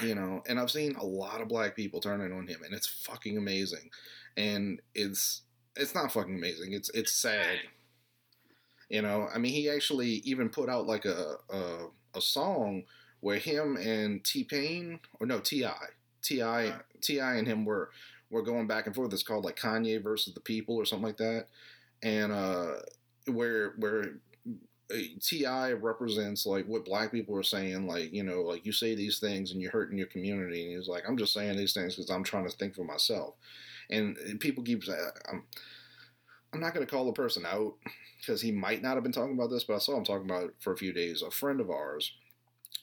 [0.00, 2.86] you know and i've seen a lot of black people turning on him and it's
[2.86, 3.90] fucking amazing
[4.34, 5.42] and it's
[5.76, 6.72] it's not fucking amazing.
[6.72, 7.58] It's it's sad.
[8.90, 12.84] You know i mean he actually even put out like a a, a song
[13.20, 15.66] where him and t-pain or no ti
[16.22, 16.42] ti
[17.00, 17.90] ti and him were
[18.30, 19.12] were going back and forth.
[19.12, 21.46] It's called like kanye versus the people or something like that.
[22.02, 22.74] And uh
[23.26, 24.16] where where
[25.20, 29.18] Ti represents like what black people are saying, like you know, like you say these
[29.18, 32.10] things and you're hurting your community, and he's like, I'm just saying these things because
[32.10, 33.34] I'm trying to think for myself,
[33.90, 34.98] and, people keep saying,
[35.30, 35.44] I'm,
[36.52, 37.74] I'm not going to call the person out
[38.18, 40.44] because he might not have been talking about this, but I saw him talking about
[40.44, 41.22] it for a few days.
[41.22, 42.12] A friend of ours,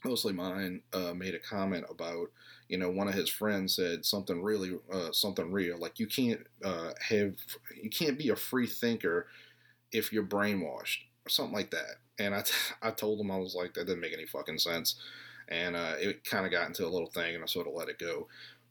[0.04, 2.28] mostly mine, uh, made a comment about,
[2.68, 6.42] you know, one of his friends said something really, uh, something real, like you can't
[6.64, 7.36] uh, have,
[7.82, 9.28] you can't be a free thinker
[9.92, 11.98] if you're brainwashed or something like that.
[12.20, 14.96] And I, t- I told him I was like, that didn't make any fucking sense.
[15.50, 17.90] And uh, it kind of got into a little thing, and I sort of let
[17.90, 18.28] it go.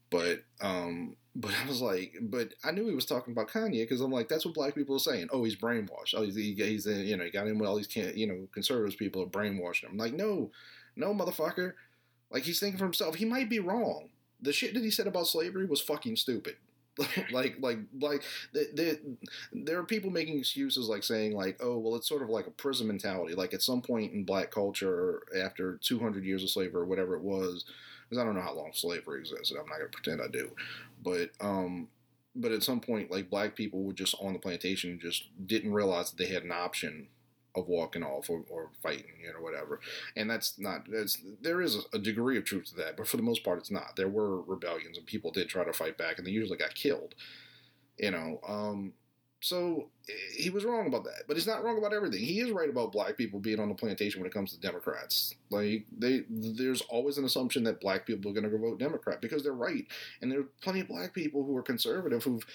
[0.08, 4.00] But um, but I was like, but I knew he was talking about Kanye because
[4.00, 5.28] I'm like, that's what black people are saying.
[5.32, 6.14] Oh, he's brainwashed.
[6.14, 8.96] Oh, he's, he's you know, he got in with all these can you know conservatives
[8.96, 9.94] people are brainwashing him.
[9.94, 10.50] I'm like, no,
[10.96, 11.72] no, motherfucker.
[12.30, 13.16] Like he's thinking for himself.
[13.16, 14.10] He might be wrong.
[14.42, 16.56] The shit that he said about slavery was fucking stupid.
[17.32, 18.22] like like like
[18.52, 18.96] there
[19.52, 22.50] there are people making excuses like saying like oh well it's sort of like a
[22.50, 26.84] prison mentality like at some point in black culture after 200 years of slavery or
[26.84, 27.64] whatever it was
[28.10, 30.50] because I don't know how long slavery existed I'm not going to pretend I do
[31.02, 31.88] but um
[32.34, 36.10] but at some point like black people were just on the plantation just didn't realize
[36.10, 37.08] that they had an option
[37.54, 39.80] of walking off or, or fighting, you know, whatever.
[40.16, 43.22] And that's not that's there is a degree of truth to that, but for the
[43.22, 43.96] most part, it's not.
[43.96, 47.14] There were rebellions and people did try to fight back, and they usually got killed.
[47.98, 48.92] You know, um,
[49.40, 52.20] so eh, he was wrong about that, but he's not wrong about everything.
[52.20, 55.34] He is right about black people being on the plantation when it comes to Democrats.
[55.50, 59.20] Like they, there's always an assumption that black people are going to go vote Democrat
[59.20, 59.86] because they're right,
[60.22, 62.46] and there are plenty of black people who are conservative who've,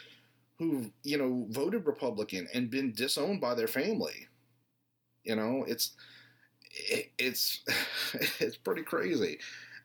[0.60, 4.28] who've you know voted Republican and been disowned by their family
[5.24, 5.92] you know, it's
[6.72, 7.62] it, it's
[8.40, 9.40] it's pretty crazy,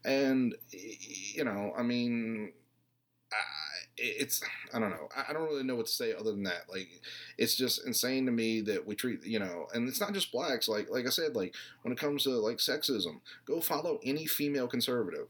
[0.05, 2.53] and you know, I mean,
[4.01, 5.09] it's I don't know.
[5.29, 6.65] I don't really know what to say other than that.
[6.69, 6.89] Like,
[7.39, 10.69] it's just insane to me that we treat you know, and it's not just blacks.
[10.69, 14.69] Like like I said, like when it comes to like sexism, go follow any female
[14.69, 15.29] conservative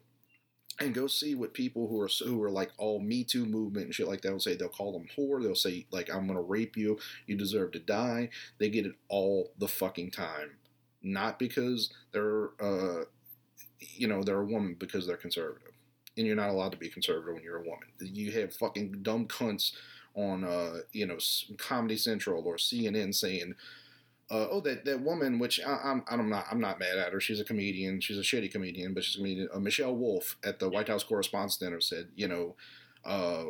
[0.80, 3.94] and go see what people who are who are like all Me Too movement and
[3.94, 4.56] shit like that will say.
[4.56, 5.42] They'll call them whore.
[5.42, 6.98] They'll say like I'm gonna rape you.
[7.26, 8.30] You deserve to die.
[8.58, 10.52] They get it all the fucking time,
[11.02, 13.04] not because they're uh,
[13.80, 15.69] you know they're a woman because they're conservative,
[16.16, 17.88] and you're not allowed to be conservative when you're a woman.
[18.00, 19.72] You have fucking dumb cunts
[20.14, 21.18] on uh, you know
[21.58, 23.54] Comedy Central or CNN saying
[24.30, 27.12] uh, oh that, that woman which I, am I'm, I'm not I'm not mad at
[27.12, 27.20] her.
[27.20, 28.00] She's a comedian.
[28.00, 29.48] She's a shitty comedian but she's a comedian.
[29.52, 32.56] Uh, Michelle Wolf at the White House Correspondents' Dinner said you know
[33.04, 33.44] uh,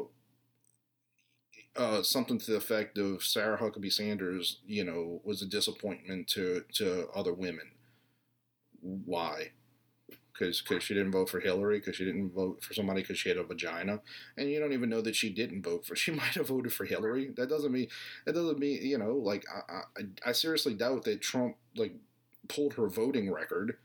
[1.76, 6.64] uh, something to the effect of Sarah Huckabee Sanders you know was a disappointment to
[6.74, 7.70] to other women.
[8.82, 9.52] Why
[10.40, 13.38] because she didn't vote for Hillary, because she didn't vote for somebody because she had
[13.38, 14.00] a vagina,
[14.36, 15.94] and you don't even know that she didn't vote for.
[16.00, 17.30] She might have voted for Hillary.
[17.36, 17.88] That doesn't mean
[18.24, 21.94] that doesn't mean you know like I I, I seriously doubt that Trump like
[22.48, 23.76] pulled her voting record.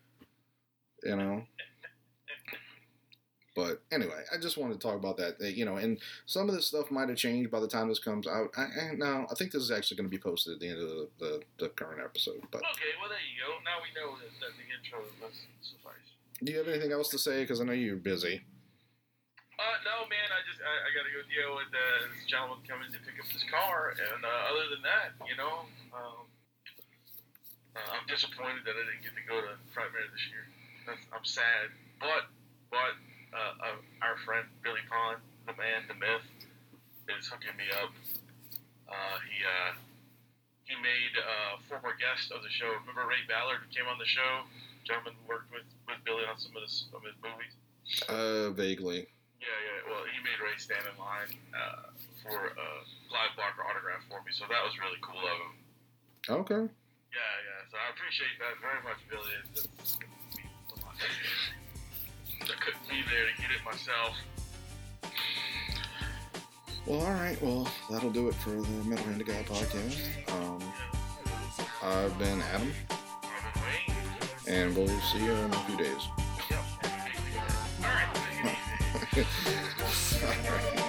[1.04, 1.44] You know.
[3.56, 5.40] But anyway, I just wanted to talk about that.
[5.40, 8.28] you know, and some of this stuff might have changed by the time this comes
[8.28, 8.50] out.
[8.58, 10.82] I, I, no, I think this is actually going to be posted at the end
[10.82, 12.42] of the, the, the current episode.
[12.52, 13.56] But okay, well there you go.
[13.64, 16.15] Now we know that, that the intro must suffice.
[16.44, 17.42] Do you have anything else to say?
[17.42, 18.44] Because I know you're busy.
[19.56, 20.30] Uh, no, man.
[20.36, 23.16] I just I, I got to go deal with uh, this gentleman coming to pick
[23.16, 25.64] up his car, and uh, other than that, you know,
[25.96, 26.28] um,
[27.72, 30.44] uh, I'm disappointed that I didn't get to go to Frightmare this year.
[30.84, 31.72] That's, I'm sad,
[32.04, 32.28] but
[32.68, 33.00] but
[33.32, 36.28] uh, uh, our friend Billy Pond, the man, the myth,
[37.16, 37.96] is hooking me up.
[38.92, 39.72] Uh, he uh,
[40.68, 42.76] he made a former guest of the show.
[42.84, 44.44] Remember Ray Ballard who came on the show?
[44.84, 47.54] Gentleman who worked with, with Billy on some of, some of his movies.
[48.10, 49.08] Uh, vaguely.
[49.42, 49.80] Yeah, yeah.
[49.86, 51.94] Well, he made Ray stand in line uh,
[52.26, 52.70] for a
[53.10, 55.54] Clive Barker autograph for me, so that was really cool of him.
[56.42, 56.64] Okay.
[57.14, 57.60] Yeah, yeah.
[57.70, 59.34] So I appreciate that very much, Billy.
[59.54, 59.70] It's,
[62.42, 64.18] I couldn't be there to get it myself.
[66.86, 67.42] Well, all right.
[67.42, 69.98] Well, that'll do it for the Metal Hand God podcast.
[70.32, 70.62] Um,
[71.82, 72.72] I've been Adam,
[74.48, 76.08] and we'll see you in a few days.
[80.24, 80.85] all right.